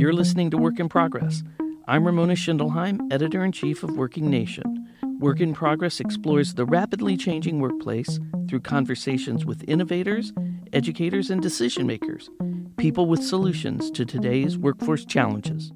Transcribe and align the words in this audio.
You're 0.00 0.14
listening 0.14 0.48
to 0.52 0.56
Work 0.56 0.80
in 0.80 0.88
Progress. 0.88 1.42
I'm 1.86 2.06
Ramona 2.06 2.32
Schindelheim, 2.32 3.12
editor 3.12 3.44
in 3.44 3.52
chief 3.52 3.82
of 3.82 3.98
Working 3.98 4.30
Nation. 4.30 4.88
Work 5.18 5.42
in 5.42 5.52
Progress 5.52 6.00
explores 6.00 6.54
the 6.54 6.64
rapidly 6.64 7.18
changing 7.18 7.60
workplace 7.60 8.18
through 8.48 8.60
conversations 8.60 9.44
with 9.44 9.62
innovators, 9.68 10.32
educators, 10.72 11.28
and 11.28 11.42
decision 11.42 11.86
makers, 11.86 12.30
people 12.78 13.04
with 13.08 13.22
solutions 13.22 13.90
to 13.90 14.06
today's 14.06 14.56
workforce 14.56 15.04
challenges. 15.04 15.70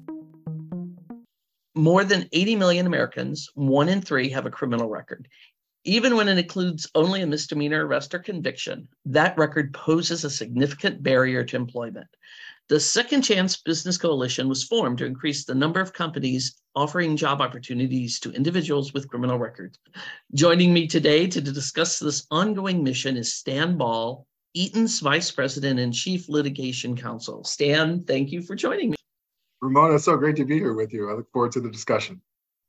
More 1.75 2.03
than 2.03 2.27
80 2.33 2.55
million 2.55 2.87
Americans, 2.87 3.51
one 3.53 3.89
in 3.89 4.01
three, 4.01 4.29
have 4.29 4.47
a 4.47 4.49
criminal 4.49 4.89
record. 4.89 5.27
Even 5.83 6.15
when 6.15 6.27
it 6.27 6.39
includes 6.39 6.89
only 6.95 7.21
a 7.21 7.27
misdemeanor 7.27 7.85
arrest 7.85 8.15
or 8.15 8.17
conviction, 8.17 8.87
that 9.05 9.37
record 9.37 9.71
poses 9.71 10.23
a 10.23 10.31
significant 10.31 11.03
barrier 11.03 11.43
to 11.43 11.55
employment. 11.55 12.07
The 12.67 12.79
Second 12.79 13.21
Chance 13.21 13.57
Business 13.57 13.95
Coalition 13.95 14.49
was 14.49 14.63
formed 14.63 14.97
to 14.97 15.05
increase 15.05 15.45
the 15.45 15.53
number 15.53 15.79
of 15.79 15.93
companies 15.93 16.59
offering 16.73 17.15
job 17.15 17.39
opportunities 17.39 18.19
to 18.21 18.31
individuals 18.31 18.91
with 18.91 19.07
criminal 19.07 19.37
records. 19.37 19.77
Joining 20.33 20.73
me 20.73 20.87
today 20.87 21.27
to 21.27 21.41
discuss 21.41 21.99
this 21.99 22.25
ongoing 22.31 22.83
mission 22.83 23.17
is 23.17 23.35
Stan 23.35 23.77
Ball, 23.77 24.25
Eaton's 24.55 24.99
Vice 24.99 25.29
President 25.29 25.79
and 25.79 25.93
Chief 25.93 26.27
Litigation 26.27 26.97
Counsel. 26.97 27.43
Stan, 27.43 28.03
thank 28.03 28.31
you 28.31 28.41
for 28.41 28.55
joining 28.55 28.89
me. 28.89 28.95
Ramona, 29.61 29.93
it's 29.93 30.05
so 30.05 30.17
great 30.17 30.35
to 30.37 30.45
be 30.45 30.57
here 30.57 30.73
with 30.73 30.91
you. 30.91 31.11
I 31.11 31.13
look 31.13 31.31
forward 31.31 31.51
to 31.51 31.61
the 31.61 31.69
discussion. 31.69 32.19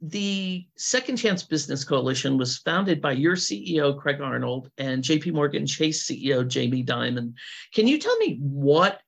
The 0.03 0.67
Second 0.77 1.17
Chance 1.17 1.45
Business 1.45 1.85
Coalition 1.85 2.37
was 2.37 2.59
founded 2.59 3.01
by 3.01 3.13
your 3.13 3.35
CEO, 3.35 3.99
Craig 3.99 4.21
Arnold, 4.21 4.71
and 4.77 5.03
JP 5.03 5.33
Morgan 5.33 5.67
Chase 5.67 6.07
CEO, 6.07 6.47
Jamie 6.47 6.85
Dimon. 6.85 7.33
Can 7.73 7.89
you 7.89 7.99
tell 7.99 8.17
me 8.19 8.37
what 8.43 9.01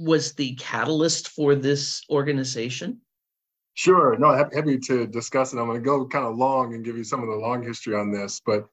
was 0.00 0.32
the 0.32 0.54
catalyst 0.54 1.28
for 1.28 1.54
this 1.54 2.02
organization? 2.10 3.00
Sure. 3.74 4.16
No, 4.18 4.32
happy 4.32 4.78
to 4.78 5.06
discuss 5.06 5.52
it. 5.52 5.58
I'm 5.58 5.66
going 5.66 5.78
to 5.78 5.84
go 5.84 6.06
kind 6.06 6.26
of 6.26 6.36
long 6.36 6.74
and 6.74 6.84
give 6.84 6.96
you 6.96 7.04
some 7.04 7.22
of 7.22 7.28
the 7.28 7.36
long 7.36 7.62
history 7.62 7.94
on 7.94 8.10
this. 8.10 8.40
But 8.44 8.66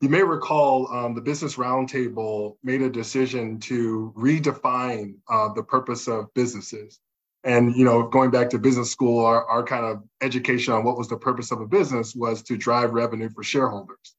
you 0.00 0.08
may 0.08 0.22
recall 0.22 0.88
um, 0.92 1.14
the 1.14 1.20
Business 1.20 1.56
Roundtable 1.56 2.56
made 2.62 2.82
a 2.82 2.90
decision 2.90 3.58
to 3.60 4.12
redefine 4.16 5.14
uh, 5.28 5.52
the 5.54 5.62
purpose 5.62 6.08
of 6.08 6.32
businesses. 6.34 7.00
And 7.44 7.74
you 7.76 7.84
know, 7.84 8.08
going 8.08 8.30
back 8.30 8.48
to 8.50 8.58
business 8.58 8.90
school, 8.90 9.24
our, 9.24 9.44
our 9.46 9.62
kind 9.62 9.84
of 9.84 10.02
education 10.22 10.72
on 10.72 10.84
what 10.84 10.96
was 10.96 11.08
the 11.08 11.16
purpose 11.16 11.50
of 11.50 11.60
a 11.60 11.66
business 11.66 12.14
was 12.14 12.42
to 12.44 12.56
drive 12.56 12.92
revenue 12.92 13.28
for 13.28 13.42
shareholders. 13.42 14.14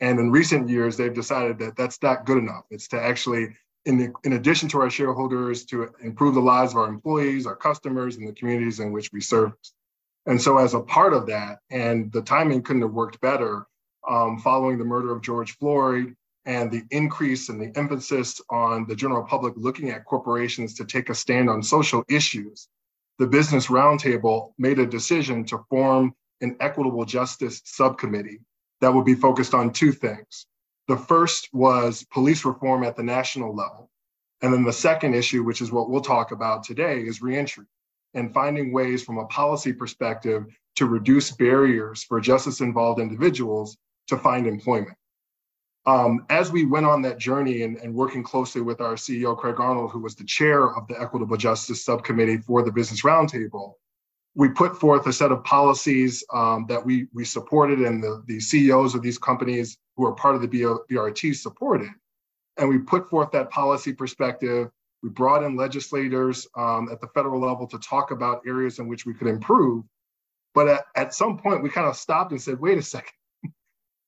And 0.00 0.18
in 0.18 0.30
recent 0.30 0.68
years, 0.68 0.96
they've 0.96 1.14
decided 1.14 1.58
that 1.60 1.76
that's 1.76 2.02
not 2.02 2.26
good 2.26 2.38
enough. 2.38 2.64
It's 2.70 2.88
to 2.88 3.00
actually 3.00 3.48
in, 3.86 3.98
the, 3.98 4.12
in 4.24 4.34
addition 4.34 4.68
to 4.70 4.80
our 4.80 4.90
shareholders, 4.90 5.64
to 5.66 5.92
improve 6.02 6.34
the 6.34 6.40
lives 6.40 6.72
of 6.72 6.78
our 6.78 6.88
employees, 6.88 7.46
our 7.46 7.56
customers, 7.56 8.16
and 8.16 8.26
the 8.26 8.32
communities 8.32 8.80
in 8.80 8.92
which 8.92 9.12
we 9.12 9.20
serve. 9.20 9.52
And 10.26 10.40
so, 10.40 10.58
as 10.58 10.74
a 10.74 10.80
part 10.80 11.12
of 11.12 11.26
that, 11.26 11.58
and 11.70 12.10
the 12.12 12.22
timing 12.22 12.62
couldn't 12.62 12.82
have 12.82 12.92
worked 12.92 13.20
better, 13.20 13.66
um, 14.08 14.38
following 14.38 14.78
the 14.78 14.84
murder 14.84 15.12
of 15.12 15.22
George 15.22 15.56
Floyd 15.58 16.14
and 16.46 16.70
the 16.70 16.82
increase 16.90 17.48
in 17.48 17.58
the 17.58 17.72
emphasis 17.78 18.40
on 18.50 18.86
the 18.86 18.94
general 18.94 19.24
public 19.24 19.54
looking 19.56 19.90
at 19.90 20.04
corporations 20.04 20.74
to 20.74 20.84
take 20.84 21.08
a 21.08 21.14
stand 21.14 21.48
on 21.48 21.62
social 21.62 22.04
issues, 22.08 22.68
the 23.18 23.26
Business 23.26 23.68
Roundtable 23.68 24.52
made 24.58 24.78
a 24.78 24.86
decision 24.86 25.44
to 25.46 25.64
form 25.70 26.14
an 26.40 26.56
equitable 26.60 27.04
justice 27.04 27.62
subcommittee 27.64 28.40
that 28.80 28.92
would 28.92 29.04
be 29.04 29.14
focused 29.14 29.54
on 29.54 29.72
two 29.72 29.92
things. 29.92 30.46
The 30.88 30.96
first 30.96 31.48
was 31.52 32.04
police 32.12 32.44
reform 32.44 32.84
at 32.84 32.96
the 32.96 33.02
national 33.02 33.54
level. 33.54 33.90
And 34.42 34.52
then 34.52 34.64
the 34.64 34.72
second 34.72 35.14
issue, 35.14 35.42
which 35.42 35.62
is 35.62 35.72
what 35.72 35.88
we'll 35.88 36.02
talk 36.02 36.30
about 36.30 36.64
today, 36.64 37.00
is 37.00 37.22
reentry 37.22 37.64
and 38.12 38.32
finding 38.32 38.72
ways 38.72 39.02
from 39.02 39.18
a 39.18 39.26
policy 39.26 39.72
perspective 39.72 40.44
to 40.76 40.86
reduce 40.86 41.30
barriers 41.30 42.04
for 42.04 42.20
justice 42.20 42.60
involved 42.60 43.00
individuals 43.00 43.76
to 44.08 44.18
find 44.18 44.46
employment. 44.46 44.96
Um, 45.86 46.24
as 46.30 46.50
we 46.50 46.64
went 46.64 46.86
on 46.86 47.02
that 47.02 47.18
journey 47.18 47.62
and, 47.62 47.76
and, 47.76 47.94
working 47.94 48.22
closely 48.22 48.62
with 48.62 48.80
our 48.80 48.94
CEO, 48.94 49.36
Craig 49.36 49.60
Arnold, 49.60 49.90
who 49.90 50.00
was 50.00 50.14
the 50.14 50.24
chair 50.24 50.74
of 50.74 50.88
the 50.88 50.98
Equitable 50.98 51.36
Justice 51.36 51.84
Subcommittee 51.84 52.38
for 52.38 52.62
the 52.62 52.72
Business 52.72 53.02
Roundtable, 53.02 53.74
we 54.34 54.48
put 54.48 54.80
forth 54.80 55.06
a 55.06 55.12
set 55.12 55.30
of 55.30 55.44
policies 55.44 56.24
um, 56.32 56.64
that 56.68 56.84
we, 56.84 57.06
we 57.12 57.24
supported 57.24 57.80
and 57.80 58.02
the, 58.02 58.22
the 58.26 58.40
CEOs 58.40 58.94
of 58.94 59.02
these 59.02 59.18
companies 59.18 59.76
who 59.96 60.06
are 60.06 60.12
part 60.12 60.34
of 60.34 60.42
the 60.42 60.48
BRT 60.48 61.34
supported. 61.36 61.90
And 62.56 62.68
we 62.68 62.78
put 62.78 63.08
forth 63.10 63.30
that 63.32 63.50
policy 63.50 63.92
perspective. 63.92 64.68
We 65.02 65.10
brought 65.10 65.42
in 65.42 65.56
legislators 65.56 66.46
um, 66.56 66.88
at 66.90 67.00
the 67.00 67.08
federal 67.08 67.40
level 67.40 67.66
to 67.68 67.78
talk 67.78 68.10
about 68.10 68.42
areas 68.46 68.78
in 68.78 68.88
which 68.88 69.06
we 69.06 69.14
could 69.14 69.28
improve. 69.28 69.84
But 70.54 70.68
at, 70.68 70.84
at 70.94 71.14
some 71.14 71.38
point, 71.38 71.62
we 71.62 71.68
kind 71.68 71.88
of 71.88 71.96
stopped 71.96 72.30
and 72.30 72.40
said, 72.40 72.60
wait 72.60 72.78
a 72.78 72.82
second. 72.82 73.12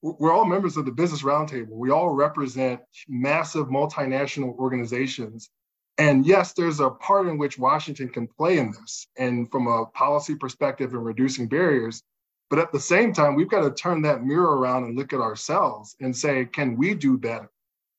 We're 0.03 0.33
all 0.33 0.45
members 0.45 0.77
of 0.77 0.85
the 0.85 0.93
Business 0.93 1.23
Roundtable. 1.23 1.71
We 1.71 1.91
all 1.91 2.11
represent 2.11 2.81
massive 3.09 3.67
multinational 3.67 4.57
organizations 4.57 5.51
and 5.99 6.27
yes, 6.27 6.53
there's 6.53 6.81
a 6.81 6.91
part 6.91 7.27
in 7.27 7.39
which 7.39 7.59
Washington 7.59 8.09
can 8.11 8.27
play 8.27 8.59
in 8.59 8.73
this, 8.73 9.07
and 9.17 9.51
from 9.51 9.67
a 9.67 9.87
policy 9.87 10.35
perspective 10.35 10.93
and 10.93 11.05
reducing 11.05 11.49
barriers. 11.49 12.03
But 12.49 12.61
at 12.61 12.73
the 12.73 12.81
same 12.81 13.13
time, 13.13 13.35
we've 13.35 13.51
got 13.51 13.63
to 13.63 13.73
turn 13.73 14.03
that 14.03 14.25
mirror 14.25 14.57
around 14.57 14.85
and 14.85 14.97
look 14.97 15.13
at 15.13 15.21
ourselves 15.21 15.97
and 16.01 16.17
say, 16.17 16.45
can 16.45 16.77
we 16.77 16.95
do 16.95 17.19
better 17.19 17.51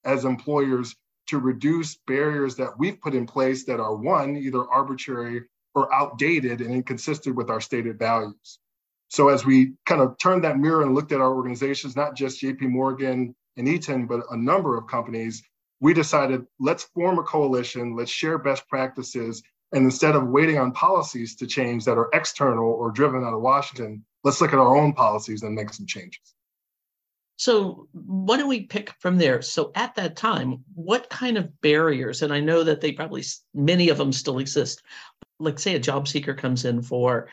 as 0.06 0.24
employers 0.24 0.96
to 1.28 1.40
reduce 1.40 1.98
barriers 2.08 2.56
that 2.56 2.80
we've 2.80 3.02
put 3.02 3.14
in 3.14 3.26
place 3.26 3.66
that 3.66 3.82
are 3.82 3.96
one, 3.96 4.38
either 4.38 4.66
arbitrary 4.70 5.44
or 5.76 5.94
outdated 5.94 6.62
and 6.62 6.74
inconsistent 6.74 7.36
with 7.36 7.50
our 7.50 7.60
stated 7.60 8.00
values? 8.00 8.60
So 9.10 9.30
as 9.30 9.46
we 9.46 9.74
kind 9.86 10.02
of 10.02 10.18
turned 10.18 10.44
that 10.44 10.60
mirror 10.60 10.82
and 10.82 10.96
looked 10.96 11.12
at 11.12 11.22
our 11.22 11.34
organizations, 11.34 11.96
not 11.96 12.16
just 12.16 12.42
JP 12.42 12.62
Morgan 12.62 13.36
and 13.58 13.68
Eaton, 13.68 14.06
but 14.06 14.22
a 14.32 14.38
number 14.38 14.78
of 14.78 14.88
companies, 14.88 15.44
we 15.80 15.94
decided 15.94 16.46
let's 16.60 16.84
form 16.84 17.20
a 17.20 17.24
coalition, 17.24 17.96
let's 17.96 18.12
share 18.12 18.38
best 18.38 18.68
practices, 18.68 19.44
and 19.74 19.84
instead 19.84 20.16
of 20.16 20.28
waiting 20.28 20.58
on 20.58 20.72
policies 20.72 21.36
to 21.36 21.48
change 21.48 21.86
that 21.86 21.98
are 21.98 22.10
external 22.14 22.66
or 22.66 22.92
driven 22.92 23.24
out 23.24 23.34
of 23.34 23.42
Washington, 23.42 24.04
let's 24.28 24.42
look 24.42 24.52
at 24.52 24.60
our 24.60 24.76
own 24.76 24.92
policies 24.94 25.42
and 25.42 25.56
make 25.56 25.74
some 25.74 25.86
changes. 25.86 26.36
So, 27.38 27.88
why 27.94 28.38
don't 28.38 28.50
we 28.50 28.66
pick 28.66 28.92
from 29.00 29.18
there? 29.18 29.42
So, 29.42 29.72
at 29.74 29.96
that 29.96 30.18
time, 30.18 30.64
what 30.76 31.10
kind 31.10 31.38
of 31.38 31.62
barriers, 31.62 32.22
and 32.22 32.34
I 32.34 32.42
know 32.42 32.64
that 32.64 32.82
they 32.82 32.92
probably, 32.92 33.24
many 33.54 33.90
of 33.90 33.98
them 33.98 34.12
still 34.12 34.40
exist, 34.40 34.84
like 35.40 35.60
say 35.60 35.76
a 35.76 35.80
job 35.80 36.08
seeker 36.08 36.34
comes 36.34 36.66
in 36.66 36.82
for 36.82 37.30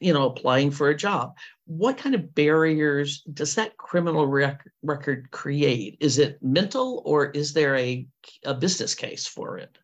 you 0.00 0.12
know, 0.12 0.26
applying 0.26 0.70
for 0.70 0.90
a 0.90 0.96
job. 0.96 1.36
What 1.66 1.98
kind 1.98 2.14
of 2.14 2.34
barriers 2.34 3.22
does 3.22 3.56
that 3.56 3.76
criminal 3.76 4.26
rec- 4.26 4.70
record 4.82 5.30
create? 5.32 5.96
Is 5.98 6.18
it 6.18 6.42
mental 6.42 7.02
or 7.04 7.26
is 7.26 7.52
there 7.52 7.76
a, 7.76 8.06
a 8.44 8.54
business 8.54 8.94
case 8.94 9.26
for 9.26 9.58
it? 9.58 9.76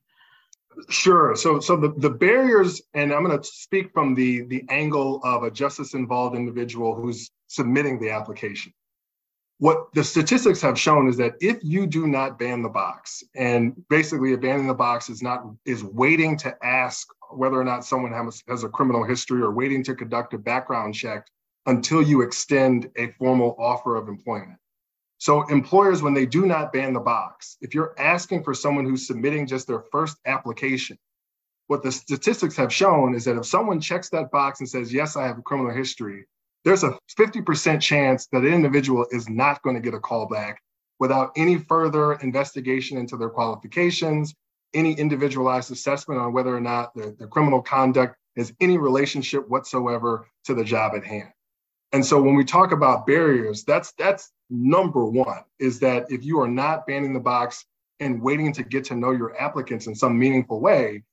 Sure. 0.89 1.37
So, 1.37 1.61
so 1.61 1.77
the, 1.77 1.93
the 1.97 2.11
barriers, 2.11 2.83
and 2.95 3.12
I'm 3.12 3.25
going 3.25 3.39
to 3.39 3.45
speak 3.47 3.93
from 3.93 4.15
the 4.15 4.43
the 4.43 4.65
angle 4.69 5.21
of 5.25 5.43
a 5.43 5.51
justice 5.51 5.95
involved 5.95 6.37
individual 6.37 6.95
who's 6.95 7.31
submitting 7.49 8.01
the 8.01 8.11
application. 8.11 8.73
What 9.59 9.93
the 9.95 10.03
statistics 10.03 10.61
have 10.63 10.79
shown 10.79 11.09
is 11.09 11.17
that 11.19 11.34
if 11.41 11.59
you 11.63 11.87
do 11.87 12.07
not 12.07 12.39
ban 12.39 12.63
the 12.63 12.69
box, 12.69 13.23
and 13.37 13.73
basically 13.89 14.33
abandoning 14.33 14.67
the 14.67 14.75
box 14.75 15.09
is 15.09 15.23
not 15.23 15.45
is 15.65 15.84
waiting 15.84 16.37
to 16.39 16.57
ask 16.65 17.07
whether 17.31 17.61
or 17.61 17.65
not 17.65 17.84
someone 17.84 18.13
has, 18.13 18.43
has 18.49 18.65
a 18.65 18.69
criminal 18.69 19.05
history 19.05 19.43
or 19.43 19.53
waiting 19.53 19.83
to 19.84 19.95
conduct 19.95 20.34
a 20.34 20.39
background 20.39 20.95
check 20.95 21.27
until 21.67 22.03
you 22.03 22.23
extend 22.23 22.91
a 22.97 23.11
formal 23.13 23.57
offer 23.59 23.97
of 23.97 24.09
employment. 24.09 24.59
So 25.19 25.43
employers, 25.49 26.03
when 26.03 26.15
they 26.15 26.27
do 26.27 26.47
not 26.47 26.73
ban 26.73 26.93
the 26.93 27.01
box, 27.01 27.57
if 27.61 27.75
you're 27.75 27.95
asking 27.99 28.43
for 28.43 28.55
someone 28.55 28.85
who's 28.85 29.07
submitting 29.07 29.47
just 29.47 29.67
their 29.67 29.85
first 29.93 30.19
application, 30.27 30.99
what 31.66 31.83
the 31.83 31.93
statistics 31.93 32.57
have 32.57 32.72
shown 32.72 33.15
is 33.15 33.25
that 33.25 33.37
if 33.37 33.47
someone 33.47 33.81
checks 33.81 34.11
that 34.11 34.31
box 34.31 34.61
and 34.61 34.69
says, 34.69 34.93
yes, 34.93 35.16
I 35.16 35.27
have 35.27 35.39
a 35.39 35.43
criminal 35.43 35.72
history, 35.72 36.27
there's 36.65 36.84
a 36.84 36.99
50% 37.19 37.81
chance 37.81 38.27
that 38.33 38.43
an 38.43 38.53
individual 38.53 39.07
is 39.11 39.28
not 39.28 39.63
going 39.63 39.77
to 39.77 39.83
get 39.83 39.95
a 39.95 40.01
call 40.01 40.27
back 40.27 40.61
without 40.99 41.33
any 41.37 41.59
further 41.59 42.15
investigation 42.15 42.99
into 42.99 43.17
their 43.17 43.28
qualifications, 43.28 44.34
any 44.75 44.93
individualized 44.93 45.71
assessment 45.71 46.21
on 46.21 46.33
whether 46.33 46.55
or 46.55 46.60
not 46.60 46.95
the, 46.95 47.28
criminal 47.31 47.63
conduct 47.63 48.17
has 48.37 48.53
any 48.60 48.78
relationship 48.78 49.49
whatsoever 49.49 50.27
to 50.45 50.55
the 50.55 50.65
job 50.65 50.93
at 50.97 51.05
hand. 51.05 51.31
And 51.95 52.05
so 52.05 52.21
when 52.21 52.35
we 52.35 52.45
talk 52.45 52.73
about 52.73 53.07
barriers, 53.07 53.63
that's 53.63 53.93
that's 53.93 54.33
number 54.51 55.07
one, 55.07 55.45
is 55.61 55.79
that 55.79 56.11
if 56.11 56.25
you 56.25 56.41
are 56.41 56.49
not 56.49 56.89
banning 56.89 57.15
the 57.15 57.21
box 57.21 57.67
and 58.01 58.21
waiting 58.21 58.53
to 58.55 58.65
get 58.65 58.85
to 58.87 58.97
know 58.97 59.13
your 59.13 59.41
applicants 59.41 59.87
in 59.87 59.95
some 59.95 60.19
meaningful 60.19 60.61
way, 60.61 61.05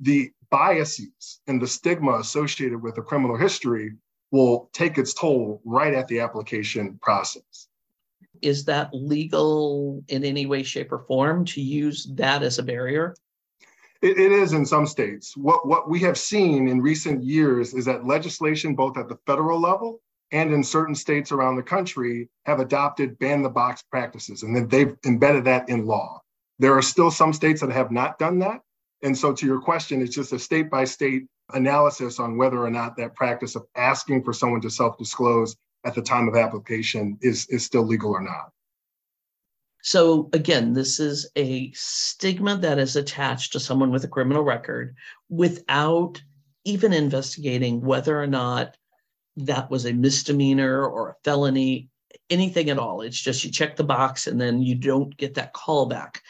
the 0.00 0.30
biases 0.50 1.40
and 1.48 1.60
the 1.60 1.66
stigma 1.66 2.14
associated 2.14 2.82
with 2.82 2.96
a 2.96 3.02
criminal 3.02 3.36
history 3.36 3.92
will 4.30 4.70
take 4.72 4.96
its 4.96 5.12
toll 5.12 5.60
right 5.66 5.92
at 5.92 6.08
the 6.08 6.20
application 6.20 6.98
process 7.02 7.68
is 8.40 8.64
that 8.64 8.90
legal 8.92 10.02
in 10.08 10.24
any 10.24 10.46
way, 10.46 10.62
shape, 10.62 10.90
or 10.90 10.98
form 10.98 11.44
to 11.44 11.60
use 11.60 12.08
that 12.14 12.42
as 12.42 12.58
a 12.58 12.62
barrier? 12.62 13.14
It, 14.02 14.18
it 14.18 14.32
is 14.32 14.52
in 14.52 14.66
some 14.66 14.86
states. 14.86 15.36
What, 15.36 15.68
what 15.68 15.88
we 15.88 16.00
have 16.00 16.18
seen 16.18 16.66
in 16.66 16.80
recent 16.80 17.22
years 17.22 17.72
is 17.72 17.84
that 17.84 18.04
legislation, 18.04 18.74
both 18.74 18.98
at 18.98 19.08
the 19.08 19.16
federal 19.26 19.60
level 19.60 20.00
and 20.32 20.52
in 20.52 20.64
certain 20.64 20.94
states 20.94 21.30
around 21.30 21.56
the 21.56 21.62
country, 21.62 22.28
have 22.46 22.58
adopted 22.58 23.18
ban 23.18 23.42
the 23.42 23.50
box 23.50 23.82
practices, 23.82 24.42
and 24.42 24.56
then 24.56 24.66
they've 24.68 24.96
embedded 25.04 25.44
that 25.44 25.68
in 25.68 25.86
law. 25.86 26.20
There 26.58 26.76
are 26.76 26.82
still 26.82 27.10
some 27.10 27.32
states 27.32 27.60
that 27.60 27.70
have 27.70 27.90
not 27.90 28.18
done 28.18 28.38
that. 28.40 28.60
And 29.02 29.16
so, 29.16 29.32
to 29.32 29.46
your 29.46 29.60
question, 29.60 30.00
it's 30.00 30.14
just 30.14 30.32
a 30.32 30.38
state 30.38 30.70
by 30.70 30.84
state 30.84 31.26
analysis 31.52 32.18
on 32.18 32.36
whether 32.36 32.64
or 32.64 32.70
not 32.70 32.96
that 32.96 33.14
practice 33.14 33.56
of 33.56 33.66
asking 33.76 34.24
for 34.24 34.32
someone 34.32 34.60
to 34.62 34.70
self 34.70 34.96
disclose 34.96 35.54
at 35.84 35.94
the 35.94 36.02
time 36.02 36.28
of 36.28 36.36
application 36.36 37.18
is, 37.20 37.46
is 37.48 37.64
still 37.64 37.82
legal 37.82 38.10
or 38.10 38.22
not. 38.22 38.50
So 39.82 40.30
again, 40.32 40.72
this 40.72 41.00
is 41.00 41.28
a 41.34 41.72
stigma 41.72 42.56
that 42.58 42.78
is 42.78 42.94
attached 42.94 43.52
to 43.52 43.60
someone 43.60 43.90
with 43.90 44.04
a 44.04 44.08
criminal 44.08 44.44
record 44.44 44.94
without 45.28 46.22
even 46.64 46.92
investigating 46.92 47.80
whether 47.80 48.20
or 48.20 48.28
not 48.28 48.76
that 49.36 49.70
was 49.70 49.86
a 49.86 49.92
misdemeanor 49.92 50.86
or 50.86 51.10
a 51.10 51.14
felony, 51.24 51.88
anything 52.30 52.70
at 52.70 52.78
all. 52.78 53.00
It's 53.00 53.20
just 53.20 53.44
you 53.44 53.50
check 53.50 53.76
the 53.76 53.84
box 53.84 54.26
and 54.26 54.40
then 54.40 54.62
you 54.62 54.74
don't 54.74 55.16
get 55.16 55.34
that 55.34 55.52
call 55.52 55.86
back. 55.86 56.22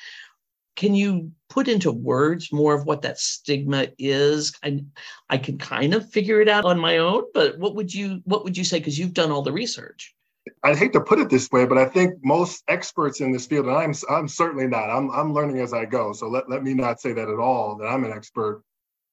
Can 0.74 0.94
you 0.94 1.32
put 1.50 1.68
into 1.68 1.92
words 1.92 2.52
more 2.52 2.74
of 2.74 2.86
what 2.86 3.02
that 3.02 3.18
stigma 3.18 3.88
is? 3.98 4.56
I, 4.64 4.82
I 5.28 5.36
can 5.36 5.58
kind 5.58 5.92
of 5.92 6.10
figure 6.10 6.40
it 6.40 6.48
out 6.48 6.64
on 6.64 6.78
my 6.78 6.98
own, 6.98 7.24
but 7.34 7.58
what 7.58 7.74
would 7.74 7.92
you 7.92 8.22
what 8.24 8.44
would 8.44 8.56
you 8.56 8.64
say? 8.64 8.78
Because 8.78 8.98
you've 8.98 9.12
done 9.12 9.30
all 9.30 9.42
the 9.42 9.52
research. 9.52 10.14
I'd 10.64 10.78
hate 10.78 10.92
to 10.94 11.00
put 11.00 11.20
it 11.20 11.28
this 11.28 11.50
way, 11.52 11.66
but 11.66 11.78
I 11.78 11.84
think 11.84 12.14
most 12.24 12.64
experts 12.68 13.20
in 13.20 13.32
this 13.32 13.46
field, 13.46 13.66
and 13.66 13.76
I'm 13.76 13.94
I'm 14.10 14.28
certainly 14.28 14.66
not. 14.66 14.90
I'm 14.90 15.10
I'm 15.10 15.34
learning 15.34 15.60
as 15.60 15.72
I 15.72 15.84
go. 15.84 16.12
So 16.12 16.28
let, 16.28 16.48
let 16.48 16.62
me 16.62 16.74
not 16.74 17.00
say 17.00 17.12
that 17.12 17.28
at 17.28 17.38
all, 17.38 17.76
that 17.76 17.86
I'm 17.86 18.04
an 18.04 18.12
expert. 18.12 18.62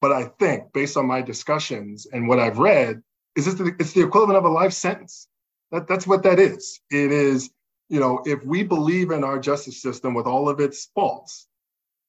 But 0.00 0.12
I 0.12 0.24
think 0.38 0.72
based 0.72 0.96
on 0.96 1.06
my 1.06 1.20
discussions 1.20 2.06
and 2.10 2.26
what 2.26 2.38
I've 2.38 2.58
read, 2.58 3.02
is 3.46 3.56
this 3.56 3.68
the, 3.68 3.74
it's 3.78 3.92
the 3.92 4.02
equivalent 4.02 4.38
of 4.38 4.44
a 4.44 4.48
life 4.48 4.72
sentence. 4.72 5.28
That 5.72 5.86
that's 5.86 6.06
what 6.06 6.22
that 6.24 6.38
is. 6.38 6.80
It 6.90 7.12
is, 7.12 7.50
you 7.88 8.00
know, 8.00 8.22
if 8.24 8.44
we 8.44 8.62
believe 8.62 9.10
in 9.10 9.24
our 9.24 9.38
justice 9.38 9.80
system 9.80 10.14
with 10.14 10.26
all 10.26 10.48
of 10.48 10.60
its 10.60 10.90
faults, 10.94 11.48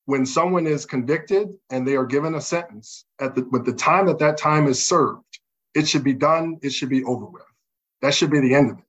when 0.06 0.26
someone 0.26 0.68
is 0.68 0.86
convicted 0.86 1.50
and 1.70 1.88
they 1.88 1.96
are 1.96 2.06
given 2.06 2.36
a 2.36 2.42
sentence 2.42 3.06
at 3.20 3.36
the 3.36 3.48
with 3.52 3.66
the 3.66 3.74
time 3.74 4.08
that 4.08 4.20
that 4.20 4.38
time 4.38 4.68
is 4.68 4.84
served, 4.84 5.40
it 5.76 5.88
should 5.88 6.04
be 6.04 6.14
done, 6.14 6.58
it 6.62 6.72
should 6.72 6.90
be 6.90 7.04
over 7.04 7.26
with. 7.26 7.44
That 8.02 8.14
should 8.14 8.32
be 8.32 8.40
the 8.40 8.56
end 8.56 8.72
of 8.72 8.80
it. 8.80 8.86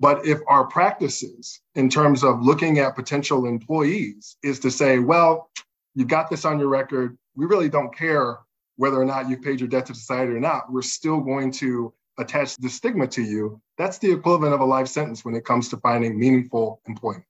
But 0.00 0.26
if 0.26 0.40
our 0.48 0.66
practices 0.66 1.60
in 1.74 1.90
terms 1.90 2.24
of 2.24 2.42
looking 2.42 2.78
at 2.78 2.96
potential 2.96 3.46
employees 3.46 4.36
is 4.42 4.58
to 4.60 4.70
say, 4.70 4.98
well, 4.98 5.50
you've 5.94 6.08
got 6.08 6.30
this 6.30 6.46
on 6.46 6.58
your 6.58 6.68
record, 6.68 7.18
we 7.36 7.44
really 7.44 7.68
don't 7.68 7.94
care 7.94 8.38
whether 8.80 8.98
or 8.98 9.04
not 9.04 9.28
you've 9.28 9.42
paid 9.42 9.60
your 9.60 9.68
debt 9.68 9.84
to 9.84 9.94
society 9.94 10.32
or 10.32 10.40
not, 10.40 10.72
we're 10.72 10.80
still 10.80 11.20
going 11.20 11.52
to 11.52 11.92
attach 12.18 12.56
the 12.56 12.68
stigma 12.70 13.06
to 13.06 13.20
you. 13.20 13.60
That's 13.76 13.98
the 13.98 14.10
equivalent 14.10 14.54
of 14.54 14.60
a 14.60 14.64
life 14.64 14.88
sentence 14.88 15.22
when 15.22 15.34
it 15.34 15.44
comes 15.44 15.68
to 15.68 15.76
finding 15.76 16.18
meaningful 16.18 16.80
employment. 16.88 17.24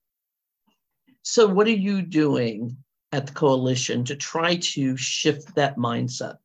So, 1.23 1.45
what 1.47 1.67
are 1.67 1.71
you 1.87 2.03
doing 2.03 2.77
at 3.11 3.27
the 3.27 3.33
coalition 3.33 4.05
to 4.05 4.15
try 4.15 4.55
to 4.55 4.95
shift 4.95 5.53
that 5.55 5.75
mindset? 5.75 6.37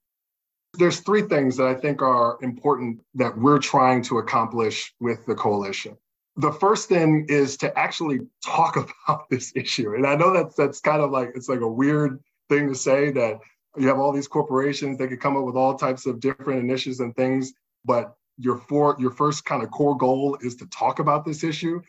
There's 0.74 0.98
three 0.98 1.22
things 1.22 1.56
that 1.56 1.68
I 1.68 1.74
think 1.74 2.02
are 2.02 2.36
important 2.42 3.00
that 3.14 3.38
we're 3.38 3.60
trying 3.60 4.02
to 4.02 4.18
accomplish 4.18 4.92
with 4.98 5.24
the 5.24 5.36
coalition 5.36 5.96
the 6.38 6.52
first 6.52 6.90
thing 6.90 7.24
is 7.30 7.56
to 7.56 7.78
actually 7.78 8.20
talk 8.44 8.76
about 9.08 9.30
this 9.30 9.52
issue. 9.54 9.94
And 9.94 10.06
I 10.06 10.16
know 10.16 10.32
that's 10.32 10.54
that's 10.54 10.80
kind 10.80 11.00
of 11.00 11.10
like 11.10 11.32
it's 11.34 11.48
like 11.48 11.60
a 11.60 11.68
weird 11.68 12.22
thing 12.48 12.68
to 12.68 12.74
say 12.74 13.10
that 13.12 13.38
you 13.78 13.88
have 13.88 13.98
all 13.98 14.12
these 14.12 14.28
corporations 14.28 14.98
they 14.98 15.08
could 15.08 15.20
come 15.20 15.36
up 15.36 15.44
with 15.44 15.56
all 15.56 15.74
types 15.74 16.06
of 16.06 16.20
different 16.20 16.60
initiatives 16.60 17.00
and 17.00 17.14
things, 17.16 17.52
but 17.84 18.16
your 18.38 18.58
for 18.58 18.96
your 18.98 19.10
first 19.10 19.44
kind 19.44 19.62
of 19.62 19.70
core 19.70 19.96
goal 19.96 20.36
is 20.40 20.56
to 20.56 20.66
talk 20.66 20.98
about 20.98 21.24
this 21.24 21.42
issue. 21.42 21.80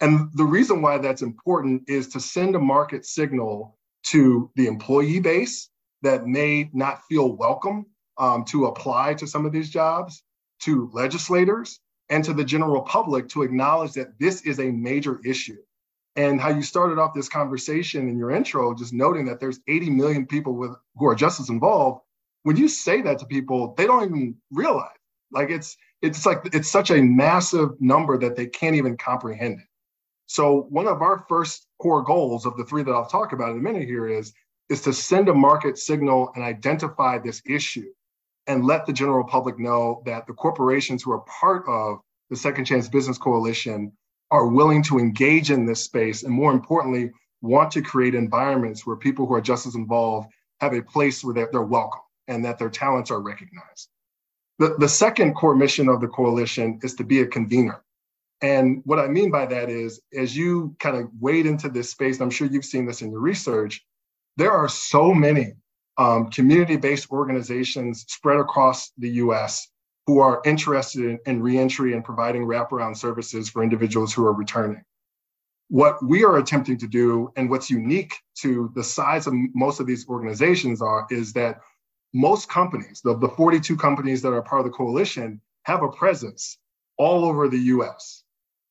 And 0.00 0.28
the 0.34 0.44
reason 0.44 0.82
why 0.82 0.98
that's 0.98 1.22
important 1.22 1.82
is 1.88 2.08
to 2.08 2.20
send 2.20 2.56
a 2.56 2.60
market 2.60 3.06
signal 3.06 3.78
to 4.08 4.50
the 4.56 4.66
employee 4.66 5.20
base 5.20 5.70
that 6.02 6.26
may 6.26 6.68
not 6.72 7.02
feel 7.08 7.32
welcome 7.36 7.86
um, 8.18 8.44
to 8.46 8.66
apply 8.66 9.14
to 9.14 9.26
some 9.26 9.46
of 9.46 9.52
these 9.52 9.70
jobs, 9.70 10.22
to 10.60 10.90
legislators, 10.92 11.80
and 12.10 12.22
to 12.24 12.34
the 12.34 12.44
general 12.44 12.82
public 12.82 13.28
to 13.30 13.42
acknowledge 13.42 13.92
that 13.92 14.18
this 14.18 14.42
is 14.42 14.60
a 14.60 14.70
major 14.70 15.20
issue. 15.24 15.56
And 16.16 16.40
how 16.40 16.50
you 16.50 16.62
started 16.62 16.98
off 16.98 17.14
this 17.14 17.28
conversation 17.28 18.08
in 18.08 18.18
your 18.18 18.30
intro, 18.30 18.74
just 18.74 18.92
noting 18.92 19.26
that 19.26 19.40
there's 19.40 19.60
80 19.66 19.90
million 19.90 20.26
people 20.26 20.54
with 20.54 20.72
who 20.96 21.06
are 21.06 21.14
justice 21.14 21.48
involved. 21.48 22.02
When 22.44 22.56
you 22.56 22.68
say 22.68 23.02
that 23.02 23.18
to 23.20 23.26
people, 23.26 23.74
they 23.76 23.86
don't 23.86 24.04
even 24.04 24.36
realize. 24.52 24.96
Like 25.32 25.50
it's 25.50 25.76
it's 26.02 26.24
like 26.26 26.42
it's 26.52 26.70
such 26.70 26.90
a 26.90 27.02
massive 27.02 27.70
number 27.80 28.18
that 28.18 28.36
they 28.36 28.46
can't 28.46 28.76
even 28.76 28.96
comprehend 28.96 29.60
it. 29.60 29.66
So 30.26 30.66
one 30.70 30.86
of 30.86 31.02
our 31.02 31.24
first 31.28 31.66
core 31.80 32.02
goals 32.02 32.46
of 32.46 32.56
the 32.56 32.64
three 32.64 32.82
that 32.82 32.92
I'll 32.92 33.06
talk 33.06 33.32
about 33.32 33.50
in 33.50 33.58
a 33.58 33.62
minute 33.62 33.88
here 33.88 34.08
is 34.08 34.32
is 34.70 34.82
to 34.82 34.92
send 34.92 35.28
a 35.28 35.34
market 35.34 35.78
signal 35.78 36.30
and 36.34 36.44
identify 36.44 37.18
this 37.18 37.42
issue 37.46 37.90
and 38.46 38.64
let 38.64 38.86
the 38.86 38.92
general 38.92 39.24
public 39.24 39.58
know 39.58 40.02
that 40.06 40.26
the 40.26 40.32
corporations 40.32 41.02
who 41.02 41.12
are 41.12 41.24
part 41.40 41.64
of 41.68 41.98
the 42.30 42.36
Second 42.36 42.64
Chance 42.64 42.88
Business 42.88 43.18
Coalition 43.18 43.92
are 44.34 44.48
willing 44.48 44.82
to 44.82 44.98
engage 44.98 45.52
in 45.52 45.64
this 45.64 45.84
space 45.84 46.24
and 46.24 46.34
more 46.34 46.50
importantly, 46.50 47.12
want 47.40 47.70
to 47.70 47.80
create 47.80 48.16
environments 48.16 48.84
where 48.84 48.96
people 48.96 49.26
who 49.26 49.34
are 49.34 49.40
justice 49.40 49.76
involved 49.76 50.28
have 50.60 50.74
a 50.74 50.82
place 50.82 51.22
where 51.22 51.32
they're, 51.32 51.48
they're 51.52 51.62
welcome 51.62 52.00
and 52.26 52.44
that 52.44 52.58
their 52.58 52.68
talents 52.68 53.12
are 53.12 53.20
recognized. 53.20 53.88
The, 54.58 54.74
the 54.78 54.88
second 54.88 55.34
core 55.34 55.54
mission 55.54 55.88
of 55.88 56.00
the 56.00 56.08
coalition 56.08 56.80
is 56.82 56.94
to 56.94 57.04
be 57.04 57.20
a 57.20 57.26
convener. 57.26 57.84
And 58.42 58.82
what 58.84 58.98
I 58.98 59.06
mean 59.06 59.30
by 59.30 59.46
that 59.46 59.70
is, 59.70 60.00
as 60.12 60.36
you 60.36 60.74
kind 60.80 60.96
of 60.96 61.08
wade 61.20 61.46
into 61.46 61.68
this 61.68 61.90
space, 61.90 62.20
I'm 62.20 62.30
sure 62.30 62.48
you've 62.48 62.64
seen 62.64 62.86
this 62.86 63.02
in 63.02 63.12
your 63.12 63.20
research, 63.20 63.84
there 64.36 64.50
are 64.50 64.68
so 64.68 65.14
many 65.14 65.52
um, 65.96 66.28
community-based 66.30 67.08
organizations 67.12 68.04
spread 68.08 68.40
across 68.40 68.90
the 68.98 69.10
US 69.10 69.68
who 70.06 70.18
are 70.18 70.42
interested 70.44 71.04
in, 71.04 71.18
in 71.26 71.42
reentry 71.42 71.94
and 71.94 72.04
providing 72.04 72.46
wraparound 72.46 72.96
services 72.96 73.48
for 73.48 73.62
individuals 73.62 74.12
who 74.12 74.24
are 74.24 74.32
returning. 74.32 74.82
What 75.68 76.04
we 76.04 76.24
are 76.24 76.36
attempting 76.36 76.78
to 76.78 76.86
do, 76.86 77.32
and 77.36 77.48
what's 77.48 77.70
unique 77.70 78.14
to 78.40 78.70
the 78.74 78.84
size 78.84 79.26
of 79.26 79.34
most 79.54 79.80
of 79.80 79.86
these 79.86 80.06
organizations 80.08 80.82
are, 80.82 81.06
is 81.10 81.32
that 81.32 81.60
most 82.12 82.48
companies, 82.48 83.00
the, 83.02 83.16
the 83.18 83.28
42 83.28 83.76
companies 83.76 84.22
that 84.22 84.32
are 84.32 84.42
part 84.42 84.60
of 84.60 84.66
the 84.66 84.76
coalition, 84.76 85.40
have 85.64 85.82
a 85.82 85.88
presence 85.88 86.58
all 86.98 87.24
over 87.24 87.48
the 87.48 87.58
US. 87.58 88.22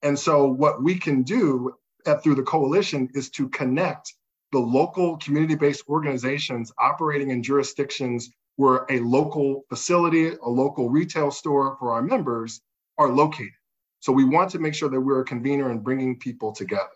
And 0.04 0.18
so 0.18 0.46
what 0.46 0.84
we 0.84 0.96
can 0.96 1.24
do 1.24 1.74
at, 2.06 2.24
through 2.24 2.36
the 2.36 2.44
coalition 2.44 3.10
is 3.14 3.30
to 3.32 3.50
connect 3.50 4.14
the 4.52 4.60
local 4.60 5.18
community-based 5.18 5.84
organizations 5.90 6.72
operating 6.78 7.32
in 7.32 7.42
jurisdictions 7.42 8.30
where 8.56 8.86
a 8.90 9.00
local 9.00 9.64
facility, 9.70 10.30
a 10.30 10.50
local 10.50 10.90
retail 10.90 11.32
store 11.32 11.76
for 11.80 11.92
our 11.92 12.02
members 12.02 12.62
are 12.98 13.10
located. 13.10 13.52
So 14.00 14.12
we 14.12 14.26
want 14.26 14.52
to 14.52 14.60
make 14.60 14.76
sure 14.76 14.90
that 14.90 15.00
we're 15.00 15.22
a 15.22 15.26
convener 15.26 15.72
and 15.72 15.84
bringing 15.84 16.20
people 16.20 16.52
together. 16.52 16.90